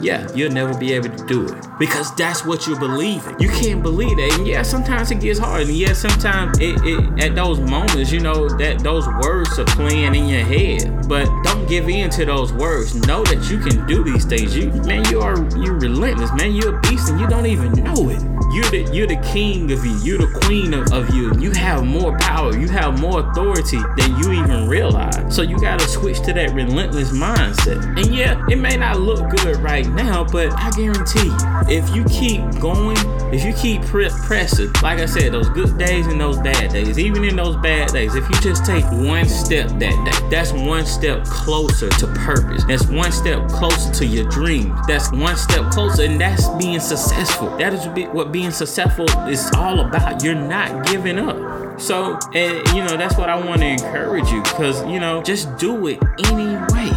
yeah, 0.00 0.28
you'll 0.32 0.52
never 0.52 0.72
be 0.78 0.92
able 0.92 1.08
to 1.08 1.26
do 1.26 1.48
it. 1.48 1.66
Because 1.80 2.14
that's 2.14 2.46
what 2.46 2.64
you're 2.64 2.78
believing. 2.78 3.34
You 3.40 3.48
can't 3.48 3.82
believe 3.82 4.16
that. 4.16 4.38
And 4.38 4.46
yeah, 4.46 4.62
sometimes 4.62 5.10
it 5.10 5.18
gets 5.18 5.40
hard. 5.40 5.62
And 5.62 5.76
yeah, 5.76 5.94
sometimes 5.94 6.60
it, 6.60 6.76
it 6.84 7.24
at 7.24 7.34
those 7.34 7.58
moments, 7.58 8.12
you 8.12 8.20
know, 8.20 8.48
that 8.58 8.84
those 8.84 9.08
words 9.20 9.58
are 9.58 9.64
playing 9.64 10.14
in 10.14 10.28
your 10.28 10.44
head. 10.44 11.08
But 11.08 11.26
don't 11.42 11.66
give 11.68 11.88
in 11.88 12.08
to 12.10 12.24
those 12.24 12.52
words. 12.52 12.94
Know 12.94 13.24
that 13.24 13.50
you 13.50 13.58
can 13.58 13.84
do 13.88 14.04
these 14.04 14.24
things. 14.24 14.56
You 14.56 14.70
man, 14.84 15.04
you 15.10 15.20
are 15.22 15.36
you're 15.56 15.74
relentless, 15.74 16.32
man. 16.34 16.54
You're 16.54 16.76
a 16.76 16.80
beast 16.82 17.08
and 17.08 17.18
you 17.18 17.26
don't 17.26 17.46
even 17.46 17.72
know 17.72 18.10
it. 18.10 18.22
You're 18.52 18.70
the 18.70 18.88
you're 18.92 19.08
the 19.08 19.20
king 19.32 19.72
of 19.72 19.84
you. 19.84 20.03
You're 20.04 20.18
the 20.18 20.38
queen 20.44 20.74
of, 20.74 20.92
of 20.92 21.14
you. 21.14 21.32
You 21.38 21.52
have 21.52 21.82
more 21.82 22.14
power. 22.18 22.54
You 22.54 22.68
have 22.68 23.00
more 23.00 23.20
authority 23.20 23.78
than 23.96 24.18
you 24.18 24.32
even 24.32 24.68
realize. 24.68 25.34
So 25.34 25.40
you 25.40 25.58
gotta 25.58 25.88
switch 25.88 26.20
to 26.24 26.34
that 26.34 26.52
relentless 26.52 27.10
mindset. 27.10 27.82
And 27.96 28.14
yeah, 28.14 28.44
it 28.50 28.56
may 28.56 28.76
not 28.76 29.00
look 29.00 29.30
good 29.30 29.56
right 29.60 29.88
now, 29.88 30.22
but 30.22 30.52
I 30.52 30.68
guarantee 30.72 31.28
you, 31.28 31.36
if 31.68 31.96
you 31.96 32.04
keep 32.04 32.42
going, 32.60 32.98
if 33.32 33.46
you 33.46 33.54
keep 33.54 33.80
pre- 33.86 34.10
pressing, 34.10 34.70
like 34.82 34.98
I 34.98 35.06
said, 35.06 35.32
those 35.32 35.48
good 35.48 35.78
days 35.78 36.06
and 36.06 36.20
those 36.20 36.36
bad 36.36 36.70
days, 36.70 36.98
even 36.98 37.24
in 37.24 37.36
those 37.36 37.56
bad 37.56 37.90
days, 37.90 38.14
if 38.14 38.28
you 38.28 38.38
just 38.42 38.66
take 38.66 38.84
one 38.90 39.24
step 39.24 39.68
that 39.68 39.78
day, 39.80 40.28
that's 40.28 40.52
one 40.52 40.84
step 40.84 41.24
closer 41.24 41.88
to 41.88 42.06
purpose. 42.08 42.62
That's 42.64 42.86
one 42.88 43.10
step 43.10 43.48
closer 43.48 43.90
to 43.94 44.04
your 44.04 44.28
dreams. 44.28 44.78
That's 44.86 45.10
one 45.12 45.36
step 45.36 45.70
closer, 45.72 46.02
and 46.02 46.20
that's 46.20 46.46
being 46.62 46.80
successful. 46.80 47.56
That 47.56 47.72
is 47.72 47.86
what 48.12 48.32
being 48.32 48.50
successful 48.50 49.08
is 49.26 49.50
all 49.56 49.80
about. 49.80 49.93
You're 50.22 50.34
not 50.34 50.86
giving 50.86 51.18
up. 51.18 51.80
So, 51.80 52.18
and 52.34 52.66
you 52.76 52.84
know, 52.84 52.96
that's 52.96 53.16
what 53.16 53.28
I 53.28 53.36
want 53.36 53.60
to 53.60 53.66
encourage 53.66 54.28
you 54.30 54.42
because, 54.42 54.84
you 54.86 55.00
know, 55.00 55.22
just 55.22 55.56
do 55.56 55.86
it 55.88 55.98
anyway 56.26 56.90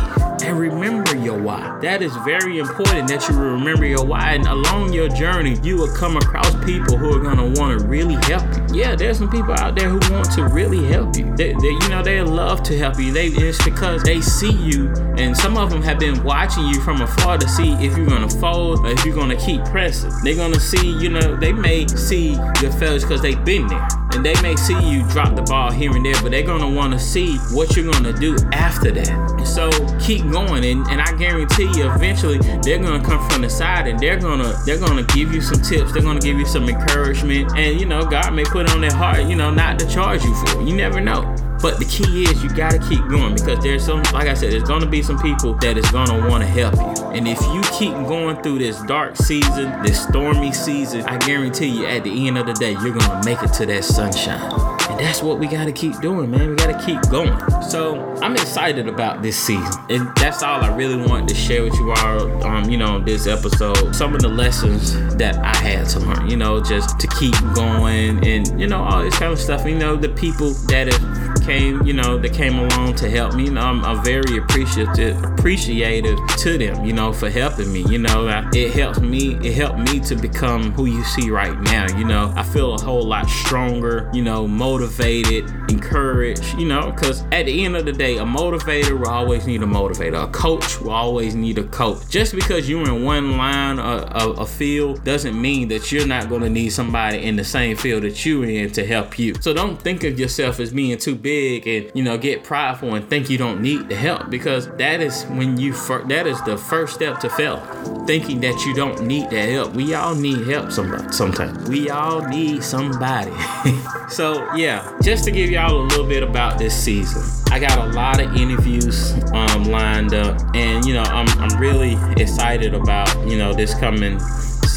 and 0.43 0.59
remember 0.59 1.15
your 1.15 1.37
why. 1.37 1.77
That 1.81 2.01
is 2.01 2.15
very 2.17 2.59
important 2.59 3.07
that 3.09 3.27
you 3.27 3.37
remember 3.37 3.85
your 3.85 4.05
why. 4.05 4.33
And 4.33 4.47
along 4.47 4.93
your 4.93 5.09
journey, 5.09 5.59
you 5.63 5.77
will 5.77 5.93
come 5.95 6.15
across 6.15 6.53
people 6.63 6.97
who 6.97 7.15
are 7.15 7.19
going 7.19 7.37
to 7.37 7.59
want 7.59 7.79
to 7.79 7.85
really 7.85 8.15
help 8.25 8.43
you. 8.55 8.66
Yeah, 8.77 8.95
there's 8.95 9.17
some 9.17 9.29
people 9.29 9.53
out 9.53 9.75
there 9.75 9.89
who 9.89 9.99
want 10.13 10.31
to 10.33 10.45
really 10.45 10.85
help 10.85 11.17
you. 11.17 11.35
They, 11.35 11.53
they 11.53 11.69
you 11.69 11.89
know, 11.89 12.03
they 12.03 12.21
love 12.21 12.61
to 12.63 12.77
help 12.77 12.99
you. 12.99 13.11
They 13.11 13.27
it's 13.27 13.63
because 13.63 14.03
they 14.03 14.21
see 14.21 14.51
you, 14.51 14.93
and 15.17 15.35
some 15.35 15.57
of 15.57 15.71
them 15.71 15.81
have 15.81 15.97
been 15.99 16.23
watching 16.23 16.67
you 16.67 16.79
from 16.81 17.01
afar 17.01 17.39
to 17.39 17.49
see 17.49 17.73
if 17.73 17.97
you're 17.97 18.05
gonna 18.05 18.29
fold 18.29 18.85
or 18.85 18.91
if 18.91 19.03
you're 19.03 19.15
gonna 19.15 19.35
keep 19.35 19.63
pressing. 19.65 20.11
They're 20.23 20.35
gonna 20.35 20.59
see, 20.59 20.91
you 20.99 21.09
know, 21.09 21.35
they 21.35 21.51
may 21.51 21.87
see 21.87 22.33
your 22.61 22.71
failures 22.73 23.03
because 23.03 23.21
they've 23.21 23.43
been 23.43 23.67
there. 23.67 23.87
And 24.13 24.25
they 24.25 24.39
may 24.41 24.55
see 24.55 24.79
you 24.89 25.07
drop 25.09 25.35
the 25.35 25.41
ball 25.41 25.71
here 25.71 25.95
and 25.95 26.05
there, 26.05 26.15
but 26.21 26.31
they're 26.31 26.45
gonna 26.45 26.69
wanna 26.69 26.99
see 26.99 27.37
what 27.51 27.75
you're 27.75 27.91
gonna 27.91 28.13
do 28.13 28.35
after 28.53 28.91
that. 28.91 29.45
So 29.45 29.69
keep 29.99 30.21
going 30.29 30.63
and, 30.63 30.87
and 30.87 31.01
I 31.01 31.15
guarantee 31.17 31.69
you 31.75 31.91
eventually 31.91 32.37
they're 32.61 32.79
gonna 32.79 33.03
come 33.03 33.27
from 33.29 33.41
the 33.41 33.49
side 33.49 33.87
and 33.87 33.99
they're 33.99 34.19
gonna 34.19 34.53
they're 34.65 34.79
gonna 34.79 35.03
give 35.03 35.33
you 35.33 35.41
some 35.41 35.61
tips, 35.61 35.91
they're 35.91 36.01
gonna 36.01 36.19
give 36.19 36.37
you 36.37 36.45
some 36.45 36.69
encouragement, 36.69 37.55
and 37.55 37.79
you 37.79 37.85
know, 37.85 38.05
God 38.05 38.33
may 38.33 38.43
put 38.43 38.66
on 38.69 38.81
their 38.81 38.93
heart, 38.93 39.23
you 39.25 39.35
know, 39.35 39.51
not 39.51 39.79
to 39.79 39.87
charge 39.87 40.23
you 40.23 40.33
for 40.35 40.61
it. 40.61 40.67
You 40.67 40.75
never 40.75 40.99
know. 40.99 41.46
But 41.61 41.79
the 41.79 41.85
key 41.85 42.23
is 42.23 42.43
you 42.43 42.49
gotta 42.49 42.79
keep 42.79 43.05
going 43.07 43.35
because 43.35 43.63
there's 43.63 43.83
some, 43.83 44.03
like 44.13 44.27
I 44.27 44.33
said, 44.33 44.51
there's 44.51 44.63
gonna 44.63 44.85
be 44.85 45.01
some 45.01 45.17
people 45.19 45.53
that 45.55 45.77
is 45.77 45.89
gonna 45.91 46.27
wanna 46.29 46.45
help 46.45 46.75
you. 46.75 47.05
And 47.11 47.27
if 47.27 47.41
you 47.41 47.61
keep 47.73 47.93
going 48.07 48.41
through 48.43 48.59
this 48.59 48.81
dark 48.83 49.15
season, 49.15 49.81
this 49.83 50.03
stormy 50.03 50.51
season, 50.51 51.01
I 51.03 51.17
guarantee 51.17 51.67
you 51.67 51.85
at 51.85 52.03
the 52.03 52.27
end 52.27 52.37
of 52.37 52.45
the 52.45 52.53
day, 52.53 52.71
you're 52.73 52.93
gonna 52.93 53.21
make 53.25 53.41
it 53.41 53.53
to 53.53 53.65
that 53.65 53.83
sunshine. 53.83 54.77
And 54.89 54.99
that's 54.99 55.21
what 55.21 55.39
we 55.39 55.47
gotta 55.47 55.71
keep 55.71 55.99
doing, 55.99 56.31
man. 56.31 56.49
We 56.49 56.55
gotta 56.55 56.83
keep 56.85 57.01
going. 57.09 57.35
So 57.63 57.99
I'm 58.21 58.33
excited 58.33 58.87
about 58.87 59.21
this 59.21 59.37
season. 59.37 59.81
And 59.89 60.15
that's 60.15 60.43
all 60.43 60.61
I 60.61 60.75
really 60.75 60.95
wanted 60.95 61.27
to 61.29 61.35
share 61.35 61.63
with 61.63 61.73
you 61.75 61.91
all, 61.91 62.43
um, 62.45 62.69
you 62.69 62.77
know, 62.77 62.99
this 62.99 63.27
episode. 63.27 63.95
Some 63.95 64.15
of 64.15 64.21
the 64.21 64.29
lessons 64.29 64.93
that 65.15 65.37
I 65.37 65.55
had 65.57 65.89
to 65.89 65.99
learn, 65.99 66.29
you 66.29 66.37
know, 66.37 66.61
just 66.61 66.99
to 66.99 67.07
keep 67.07 67.35
going 67.53 68.25
and, 68.25 68.59
you 68.59 68.67
know, 68.67 68.83
all 68.83 69.03
this 69.03 69.17
kind 69.17 69.33
of 69.33 69.39
stuff. 69.39 69.65
You 69.65 69.75
know, 69.75 69.95
the 69.95 70.09
people 70.09 70.51
that 70.67 70.91
have 70.91 71.26
came, 71.47 71.81
you 71.83 71.93
know, 71.93 72.17
that 72.17 72.33
came 72.33 72.59
along 72.59 72.93
to 72.95 73.09
help 73.09 73.33
me. 73.33 73.45
You 73.45 73.51
know, 73.51 73.61
I'm, 73.61 73.83
I'm 73.85 74.03
very 74.03 74.37
appreciative, 74.37 75.23
appreciative 75.23 76.19
to 76.39 76.57
them, 76.57 76.83
you 76.83 76.91
know, 76.91 77.13
for 77.13 77.29
helping 77.29 77.71
me. 77.71 77.85
You 77.89 77.99
know, 77.99 78.27
I, 78.27 78.47
it 78.53 78.73
helps 78.73 78.99
me, 78.99 79.35
it 79.35 79.53
helped 79.53 79.79
me 79.79 80.01
to 80.01 80.15
become 80.15 80.73
who 80.73 80.87
you 80.87 81.03
see 81.05 81.29
right 81.29 81.57
now. 81.61 81.87
You 81.97 82.03
know, 82.03 82.33
I 82.35 82.43
feel 82.43 82.75
a 82.75 82.81
whole 82.81 83.03
lot 83.03 83.29
stronger, 83.29 84.11
you 84.13 84.21
know, 84.21 84.45
motivated, 84.45 85.45
encouraged, 85.69 86.43
you 86.57 86.67
know, 86.67 86.91
because 86.91 87.21
at 87.31 87.45
the 87.45 87.63
end 87.63 87.77
of 87.77 87.85
the 87.85 87.93
day, 87.93 88.17
a 88.17 88.25
motivator 88.25 88.99
will 88.99 89.07
always 89.09 89.47
need 89.47 89.63
a 89.63 89.65
motivator. 89.65 90.21
A 90.21 90.27
coach 90.27 90.81
will 90.81 90.91
always 90.91 91.33
need 91.33 91.57
a 91.59 91.63
coach. 91.63 92.09
Just 92.09 92.35
because 92.35 92.67
you're 92.69 92.83
in 92.83 93.05
one 93.05 93.37
line 93.37 93.79
of 93.79 94.37
a, 94.37 94.47
field 94.47 95.03
doesn't 95.03 95.39
mean 95.39 95.67
that 95.67 95.91
you're 95.91 96.07
not 96.07 96.29
going 96.29 96.41
to 96.41 96.49
need 96.49 96.69
somebody 96.69 97.23
in 97.23 97.35
the 97.35 97.43
same 97.43 97.75
field 97.75 98.01
that 98.03 98.25
you're 98.25 98.45
in 98.45 98.71
to 98.71 98.85
help 98.85 99.19
you. 99.19 99.35
So 99.41 99.53
don't 99.53 99.79
think 99.79 100.03
of 100.03 100.17
yourself 100.17 100.59
as 100.59 100.73
being 100.73 100.97
too 100.97 101.15
big 101.15 101.36
big 101.37 101.67
and 101.67 101.91
you 101.93 102.03
know 102.03 102.17
get 102.17 102.43
prideful 102.43 102.95
and 102.95 103.07
think 103.09 103.29
you 103.29 103.37
don't 103.37 103.61
need 103.61 103.87
the 103.89 103.95
help 103.95 104.29
because 104.29 104.67
that 104.77 105.01
is 105.01 105.23
when 105.25 105.57
you 105.57 105.73
fir- 105.73 106.05
that 106.05 106.25
is 106.25 106.41
the 106.43 106.57
first 106.57 106.95
step 106.95 107.19
to 107.19 107.29
fail. 107.29 107.57
Thinking 108.05 108.39
that 108.41 108.65
you 108.65 108.73
don't 108.73 109.01
need 109.01 109.29
that 109.29 109.49
help. 109.49 109.73
We 109.73 109.93
all 109.93 110.15
need 110.15 110.47
help 110.47 110.71
somebody 110.71 111.11
sometimes 111.11 111.69
we 111.69 111.89
all 111.89 112.21
need 112.27 112.63
somebody. 112.63 113.33
So 114.09 114.55
yeah 114.55 114.97
just 115.03 115.25
to 115.25 115.31
give 115.31 115.49
y'all 115.49 115.81
a 115.81 115.83
little 115.83 116.07
bit 116.07 116.23
about 116.23 116.57
this 116.57 116.73
season. 116.73 117.21
I 117.51 117.59
got 117.59 117.77
a 117.77 117.91
lot 117.91 118.21
of 118.21 118.33
interviews 118.37 119.11
um, 119.33 119.65
lined 119.65 120.13
up 120.13 120.39
and 120.55 120.85
you 120.85 120.93
know 120.93 121.03
I'm, 121.03 121.27
I'm 121.39 121.59
really 121.59 121.97
excited 122.21 122.73
about 122.73 123.09
you 123.27 123.37
know 123.37 123.53
this 123.53 123.73
coming 123.73 124.17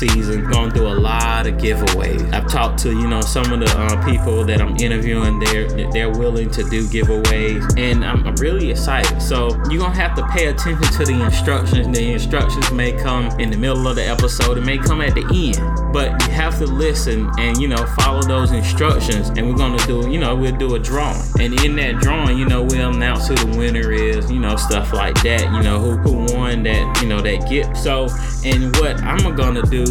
season, 0.00 0.50
going 0.50 0.70
through 0.70 0.88
a 0.88 0.98
lot 0.98 1.46
of 1.46 1.54
giveaways. 1.54 2.32
I've 2.32 2.48
talked 2.48 2.78
to 2.80 2.88
you 2.90 3.06
know 3.06 3.20
some 3.20 3.52
of 3.52 3.60
the 3.60 3.70
uh, 3.78 4.10
people 4.10 4.44
that 4.44 4.60
I'm 4.60 4.76
interviewing. 4.76 5.38
They're 5.38 5.68
they're 5.92 6.10
willing 6.10 6.50
to 6.52 6.62
do 6.70 6.86
giveaways, 6.86 7.78
and 7.78 8.04
I'm, 8.04 8.26
I'm 8.26 8.34
really 8.36 8.70
excited. 8.70 9.20
So 9.20 9.50
you're 9.68 9.82
gonna 9.82 9.94
have 9.94 10.16
to 10.16 10.26
pay 10.28 10.46
attention 10.46 10.90
to 10.98 11.04
the 11.04 11.22
instructions. 11.22 11.96
The 11.96 12.12
instructions 12.12 12.72
may 12.72 12.92
come 12.92 13.26
in 13.38 13.50
the 13.50 13.58
middle 13.58 13.86
of 13.86 13.96
the 13.96 14.06
episode. 14.06 14.56
It 14.56 14.64
may 14.64 14.78
come 14.78 15.02
at 15.02 15.14
the 15.14 15.24
end, 15.28 15.60
but 15.92 16.10
you 16.26 16.32
have 16.32 16.58
to 16.58 16.66
listen 16.66 17.30
and 17.38 17.60
you 17.60 17.68
know 17.68 17.84
follow 17.98 18.22
those 18.22 18.52
instructions. 18.52 19.28
And 19.30 19.48
we're 19.48 19.56
gonna 19.56 19.84
do 19.86 20.10
you 20.10 20.18
know 20.18 20.34
we'll 20.34 20.56
do 20.56 20.74
a 20.74 20.78
drawing, 20.78 21.20
and 21.38 21.60
in 21.64 21.76
that 21.76 21.98
drawing, 22.00 22.38
you 22.38 22.46
know 22.46 22.62
we'll 22.62 22.90
announce 22.90 23.28
who 23.28 23.34
the 23.34 23.58
winner 23.58 23.92
is. 23.92 24.30
You 24.30 24.40
know 24.40 24.56
stuff 24.56 24.92
like 24.92 25.22
that. 25.22 25.42
You 25.54 25.62
know 25.62 25.78
who 25.78 25.96
who 25.98 26.34
won 26.34 26.62
that 26.64 27.02
you 27.02 27.08
know 27.08 27.20
that 27.20 27.48
gift. 27.48 27.76
So 27.76 28.08
and 28.44 28.74
what 28.76 29.02
I'm 29.02 29.34
gonna 29.36 29.62
do 29.62 29.84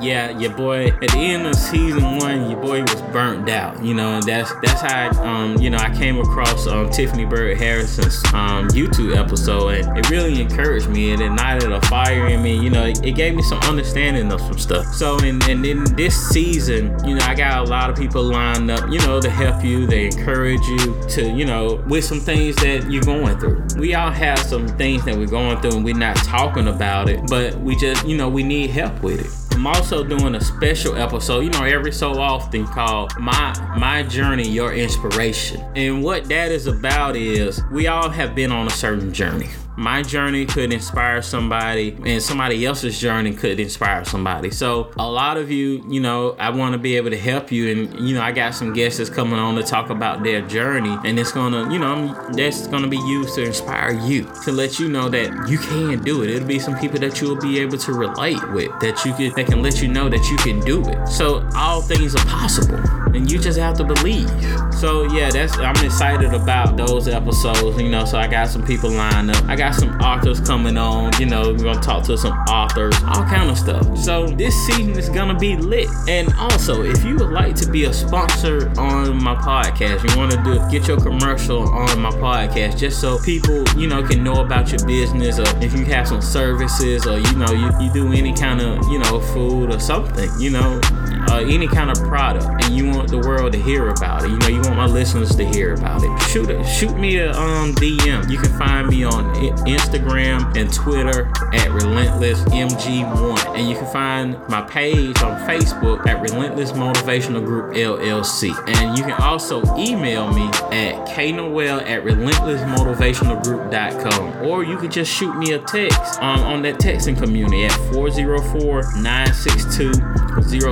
yeah, 0.00 0.36
your 0.38 0.52
boy 0.52 0.86
at 0.86 1.00
the 1.00 1.18
end 1.18 1.46
of 1.46 1.54
season 1.54 2.16
one, 2.16 2.50
your 2.50 2.60
boy 2.60 2.82
was 2.82 3.02
burnt 3.12 3.48
out. 3.48 3.82
You 3.82 3.94
know, 3.94 4.20
that's 4.20 4.52
that's 4.62 4.80
how 4.80 5.10
um, 5.22 5.56
you 5.58 5.70
know 5.70 5.78
I 5.78 5.94
came 5.94 6.18
across 6.18 6.66
um, 6.66 6.90
Tiffany 6.90 7.24
Bird 7.24 7.58
Harrison's 7.58 8.22
um, 8.32 8.68
YouTube 8.68 9.16
episode, 9.16 9.68
and 9.68 9.98
it 9.98 10.10
really 10.10 10.40
encouraged 10.40 10.88
me. 10.88 11.12
It 11.12 11.20
ignited 11.20 11.70
a 11.72 11.80
fire 11.82 12.28
in 12.28 12.42
me. 12.42 12.58
You 12.58 12.70
know, 12.70 12.86
it, 12.86 13.04
it 13.04 13.12
gave 13.12 13.34
me 13.34 13.42
some 13.42 13.58
understanding 13.60 14.32
of 14.32 14.40
some 14.40 14.58
stuff. 14.58 14.86
So, 14.94 15.18
and 15.20 15.42
and 15.48 15.64
in 15.64 15.84
this 15.96 16.16
season, 16.28 16.96
you 17.06 17.14
know, 17.14 17.24
I 17.24 17.34
got 17.34 17.66
a 17.66 17.70
lot 17.70 17.90
of 17.90 17.96
people 17.96 18.22
lined 18.22 18.70
up. 18.70 18.90
You 18.90 18.98
know, 19.00 19.20
to 19.20 19.30
help 19.30 19.64
you, 19.64 19.86
they 19.86 20.06
encourage 20.06 20.64
you 20.66 21.00
to, 21.10 21.30
you 21.30 21.44
know, 21.44 21.84
with 21.88 22.04
some 22.04 22.20
things 22.20 22.56
that 22.56 22.90
you're 22.90 23.02
going 23.02 23.38
through. 23.38 23.66
We 23.76 23.94
all 23.94 24.10
have 24.10 24.38
some 24.38 24.66
things 24.66 25.04
that 25.04 25.16
we're 25.16 25.26
going 25.26 25.60
through, 25.60 25.72
and 25.72 25.84
we're 25.84 25.94
not 25.94 26.16
talking 26.16 26.68
about 26.68 27.08
it, 27.08 27.20
but 27.28 27.54
we 27.60 27.76
just, 27.76 28.06
you 28.06 28.16
know, 28.16 28.28
we 28.28 28.42
need 28.42 28.70
help 28.70 29.02
with 29.02 29.20
it. 29.20 29.39
I'm 29.60 29.66
also 29.66 30.02
doing 30.02 30.36
a 30.36 30.40
special 30.40 30.96
episode, 30.96 31.40
you 31.40 31.50
know, 31.50 31.64
every 31.64 31.92
so 31.92 32.18
often 32.18 32.66
called 32.66 33.12
My 33.18 33.52
My 33.76 34.02
Journey, 34.02 34.48
Your 34.48 34.72
Inspiration. 34.72 35.60
And 35.76 36.02
what 36.02 36.26
that 36.30 36.50
is 36.50 36.66
about 36.66 37.14
is 37.14 37.60
we 37.70 37.86
all 37.86 38.08
have 38.08 38.34
been 38.34 38.52
on 38.52 38.68
a 38.68 38.70
certain 38.70 39.12
journey 39.12 39.50
my 39.80 40.02
journey 40.02 40.44
could 40.44 40.74
inspire 40.74 41.22
somebody 41.22 41.96
and 42.04 42.22
somebody 42.22 42.66
else's 42.66 43.00
journey 43.00 43.32
could 43.32 43.58
inspire 43.58 44.04
somebody. 44.04 44.50
So 44.50 44.92
a 44.98 45.10
lot 45.10 45.38
of 45.38 45.50
you 45.50 45.82
you 45.88 46.00
know 46.00 46.36
i 46.38 46.50
want 46.50 46.74
to 46.74 46.78
be 46.78 46.96
able 46.96 47.08
to 47.08 47.16
help 47.16 47.50
you 47.50 47.70
and 47.70 48.08
you 48.08 48.14
know 48.14 48.20
i 48.20 48.30
got 48.30 48.54
some 48.54 48.74
guests 48.74 48.98
that's 48.98 49.08
coming 49.08 49.38
on 49.38 49.54
to 49.54 49.62
talk 49.62 49.88
about 49.88 50.22
their 50.22 50.42
journey 50.42 50.98
and 51.04 51.18
it's 51.18 51.32
gonna 51.32 51.72
you 51.72 51.78
know 51.78 52.14
that's 52.32 52.66
gonna 52.66 52.88
be 52.88 52.98
used 52.98 53.34
to 53.34 53.42
inspire 53.42 53.92
you 53.92 54.30
to 54.44 54.52
let 54.52 54.78
you 54.78 54.90
know 54.90 55.08
that 55.08 55.48
you 55.48 55.56
can 55.56 56.02
do 56.02 56.22
it. 56.22 56.30
It'll 56.30 56.46
be 56.46 56.58
some 56.58 56.78
people 56.78 56.98
that 57.00 57.20
you'll 57.22 57.40
be 57.40 57.58
able 57.60 57.78
to 57.78 57.92
relate 57.94 58.42
with 58.52 58.78
that 58.80 59.02
you 59.06 59.14
can 59.14 59.32
that 59.34 59.46
can 59.46 59.62
let 59.62 59.80
you 59.80 59.88
know 59.88 60.10
that 60.10 60.28
you 60.30 60.36
can 60.36 60.60
do 60.60 60.86
it. 60.86 61.08
So 61.08 61.48
all 61.56 61.80
things 61.80 62.14
are 62.14 62.26
possible 62.26 62.76
and 63.14 63.30
you 63.30 63.38
just 63.38 63.58
have 63.58 63.78
to 63.78 63.84
believe. 63.84 64.28
So 64.74 65.04
yeah 65.04 65.30
that's 65.30 65.56
i'm 65.58 65.82
excited 65.84 66.34
about 66.34 66.76
those 66.76 67.08
episodes 67.08 67.80
you 67.80 67.90
know 67.90 68.04
so 68.04 68.18
i 68.18 68.26
got 68.26 68.48
some 68.48 68.64
people 68.64 68.90
lined 68.90 69.30
up. 69.30 69.42
I 69.48 69.56
got 69.56 69.69
got 69.70 69.80
some 69.80 70.00
authors 70.00 70.40
coming 70.40 70.76
on. 70.76 71.12
You 71.18 71.26
know, 71.26 71.52
we're 71.52 71.64
gonna 71.64 71.80
talk 71.80 72.04
to 72.04 72.16
some 72.16 72.32
authors, 72.48 72.94
all 73.04 73.24
kind 73.24 73.50
of 73.50 73.58
stuff. 73.58 73.96
So 73.98 74.26
this 74.26 74.54
season 74.66 74.98
is 74.98 75.08
gonna 75.08 75.38
be 75.38 75.56
lit. 75.56 75.88
And 76.08 76.32
also, 76.34 76.82
if 76.82 77.04
you 77.04 77.16
would 77.16 77.30
like 77.30 77.54
to 77.56 77.70
be 77.70 77.84
a 77.84 77.92
sponsor 77.92 78.72
on 78.78 79.22
my 79.22 79.34
podcast, 79.36 80.08
you 80.08 80.18
want 80.18 80.32
to 80.32 80.42
do 80.42 80.58
get 80.70 80.88
your 80.88 81.00
commercial 81.00 81.68
on 81.68 82.00
my 82.00 82.10
podcast, 82.10 82.78
just 82.78 83.00
so 83.00 83.18
people 83.20 83.64
you 83.76 83.86
know 83.86 84.02
can 84.02 84.24
know 84.24 84.44
about 84.44 84.70
your 84.70 84.84
business, 84.86 85.38
or 85.38 85.46
if 85.62 85.72
you 85.72 85.84
have 85.84 86.08
some 86.08 86.22
services, 86.22 87.06
or 87.06 87.18
you 87.18 87.32
know 87.34 87.52
you, 87.52 87.70
you 87.80 87.92
do 87.92 88.12
any 88.12 88.34
kind 88.34 88.60
of 88.60 88.84
you 88.88 88.98
know 88.98 89.20
food 89.20 89.72
or 89.72 89.78
something, 89.78 90.30
you 90.38 90.50
know 90.50 90.80
uh, 91.28 91.38
any 91.38 91.68
kind 91.68 91.90
of 91.90 91.98
product 92.08 92.46
and 92.64 92.76
you 92.76 92.90
want 92.90 93.08
the 93.08 93.18
world 93.18 93.52
to 93.52 93.62
hear 93.62 93.88
about 93.88 94.24
it, 94.24 94.30
you 94.30 94.36
know, 94.38 94.48
you 94.48 94.60
want 94.62 94.76
my 94.76 94.86
listeners 94.86 95.34
to 95.36 95.44
hear 95.44 95.74
about 95.74 96.02
it, 96.02 96.22
shoot 96.22 96.50
it. 96.50 96.64
Shoot 96.64 96.96
me 96.96 97.18
a 97.18 97.32
um, 97.32 97.74
DM. 97.74 98.30
You 98.30 98.38
can 98.38 98.58
find 98.58 98.88
me 98.88 99.04
on 99.04 99.34
Instagram 99.66 100.56
and 100.56 100.72
Twitter 100.72 101.30
at 101.52 101.70
Relentless 101.70 102.40
MG1. 102.44 103.56
And 103.56 103.68
you 103.68 103.74
can 103.76 103.92
find 103.92 104.38
my 104.48 104.62
page 104.62 105.22
on 105.22 105.38
Facebook 105.48 106.06
at 106.06 106.22
Relentless 106.22 106.72
Motivational 106.72 107.44
Group 107.44 107.74
LLC. 107.74 108.56
And 108.68 108.98
you 108.98 109.04
can 109.04 109.20
also 109.20 109.62
email 109.76 110.32
me 110.32 110.48
at 110.72 111.06
knoel 111.08 111.82
at 111.82 112.02
relentlessmotivationalgroup.com. 112.04 114.48
Or 114.48 114.64
you 114.64 114.76
can 114.76 114.90
just 114.90 115.12
shoot 115.12 115.36
me 115.36 115.52
a 115.52 115.58
text 115.60 116.20
um, 116.22 116.40
on 116.40 116.62
that 116.62 116.76
texting 116.76 117.18
community 117.18 117.64
at 117.64 117.72
404 117.92 119.02
962 119.02 119.92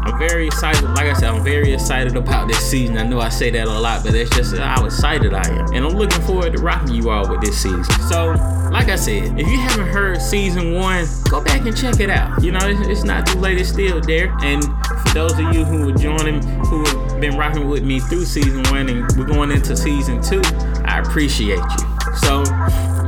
I'm 0.05 0.19
very 0.19 0.47
excited. 0.47 0.85
Like 0.91 1.07
I 1.07 1.15
said, 1.15 1.31
I'm 1.31 1.43
very 1.43 1.73
excited 1.73 2.15
about 2.15 2.47
this 2.47 2.59
season. 2.59 2.99
I 2.99 3.05
know 3.05 3.21
I 3.21 3.31
say 3.31 3.51
that 3.51 3.67
a 3.67 3.71
lot, 3.71 4.05
but 4.05 4.13
that's 4.13 4.29
just 4.31 4.55
how 4.57 4.85
excited 4.85 5.33
I 5.33 5.49
am. 5.49 5.73
And 5.73 5.85
I'm 5.85 5.95
looking 5.95 6.21
forward 6.23 6.53
to 6.53 6.63
rocking 6.63 6.95
you 6.95 7.09
all 7.09 7.29
with 7.29 7.41
this 7.41 7.57
season. 7.63 7.85
So, 8.09 8.33
like 8.71 8.89
I 8.89 8.97
said, 8.97 9.39
if 9.39 9.47
you 9.47 9.59
haven't 9.59 9.87
heard 9.87 10.21
season 10.21 10.75
one, 10.75 11.07
go 11.31 11.43
back 11.43 11.65
and 11.65 11.75
check 11.75 12.01
it 12.01 12.11
out. 12.11 12.43
You 12.43 12.53
know, 12.53 12.61
it's, 12.63 12.87
it's 12.87 13.05
not 13.05 13.27
too 13.27 13.39
late, 13.39 13.59
it's 13.59 13.71
still 13.71 14.01
there. 14.01 14.35
And 14.43 14.63
for 14.63 15.15
those 15.15 15.33
of 15.33 15.55
you 15.55 15.65
who 15.65 15.89
are 15.89 15.97
joining, 15.97 16.43
who 16.67 16.85
have 16.85 17.21
been 17.21 17.39
rocking 17.39 17.69
with 17.69 17.83
me 17.83 18.01
through 18.01 18.27
season 18.27 18.63
one 18.65 18.89
and 18.91 19.11
we're 19.17 19.25
going 19.25 19.51
into 19.51 19.75
season 19.75 20.23
two, 20.23 20.43
I 20.85 21.01
appreciate 21.01 21.57
you. 21.59 22.17
So, 22.17 22.45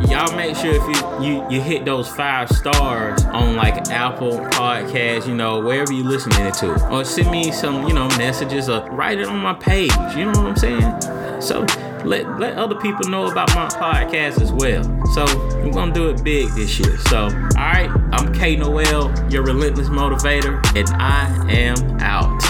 y'all 0.08 0.34
make 0.36 0.56
sure 0.56 0.72
if 0.72 0.82
you, 0.82 1.24
you 1.24 1.50
you 1.50 1.60
hit 1.60 1.84
those 1.84 2.08
five 2.08 2.48
stars 2.50 3.24
on 3.26 3.56
like 3.56 3.90
Apple 3.90 4.38
Podcasts, 4.50 5.26
you 5.26 5.34
know, 5.34 5.60
wherever 5.60 5.92
you're 5.92 6.04
listening 6.04 6.52
to, 6.52 6.90
or 6.90 7.04
send 7.04 7.30
me 7.30 7.50
some, 7.52 7.86
you 7.86 7.94
know, 7.94 8.08
messages 8.16 8.68
or 8.68 8.80
write 8.90 9.18
it 9.18 9.28
on 9.28 9.38
my 9.38 9.54
page. 9.54 9.92
You 10.16 10.26
know 10.26 10.42
what 10.42 10.46
I'm 10.46 10.56
saying? 10.56 11.40
So 11.40 11.66
let 12.04 12.38
let 12.38 12.56
other 12.56 12.76
people 12.76 13.08
know 13.08 13.30
about 13.30 13.54
my 13.54 13.66
podcast 13.68 14.40
as 14.40 14.52
well. 14.52 14.84
So 15.14 15.24
we're 15.58 15.72
gonna 15.72 15.92
do 15.92 16.10
it 16.10 16.22
big 16.22 16.48
this 16.50 16.78
year. 16.78 16.98
So 16.98 17.24
all 17.24 17.30
right, 17.56 17.90
I'm 18.12 18.32
K 18.32 18.56
Noel, 18.56 19.12
your 19.30 19.42
relentless 19.42 19.88
motivator, 19.88 20.64
and 20.76 20.88
I 20.90 21.52
am 21.52 22.00
out. 22.00 22.42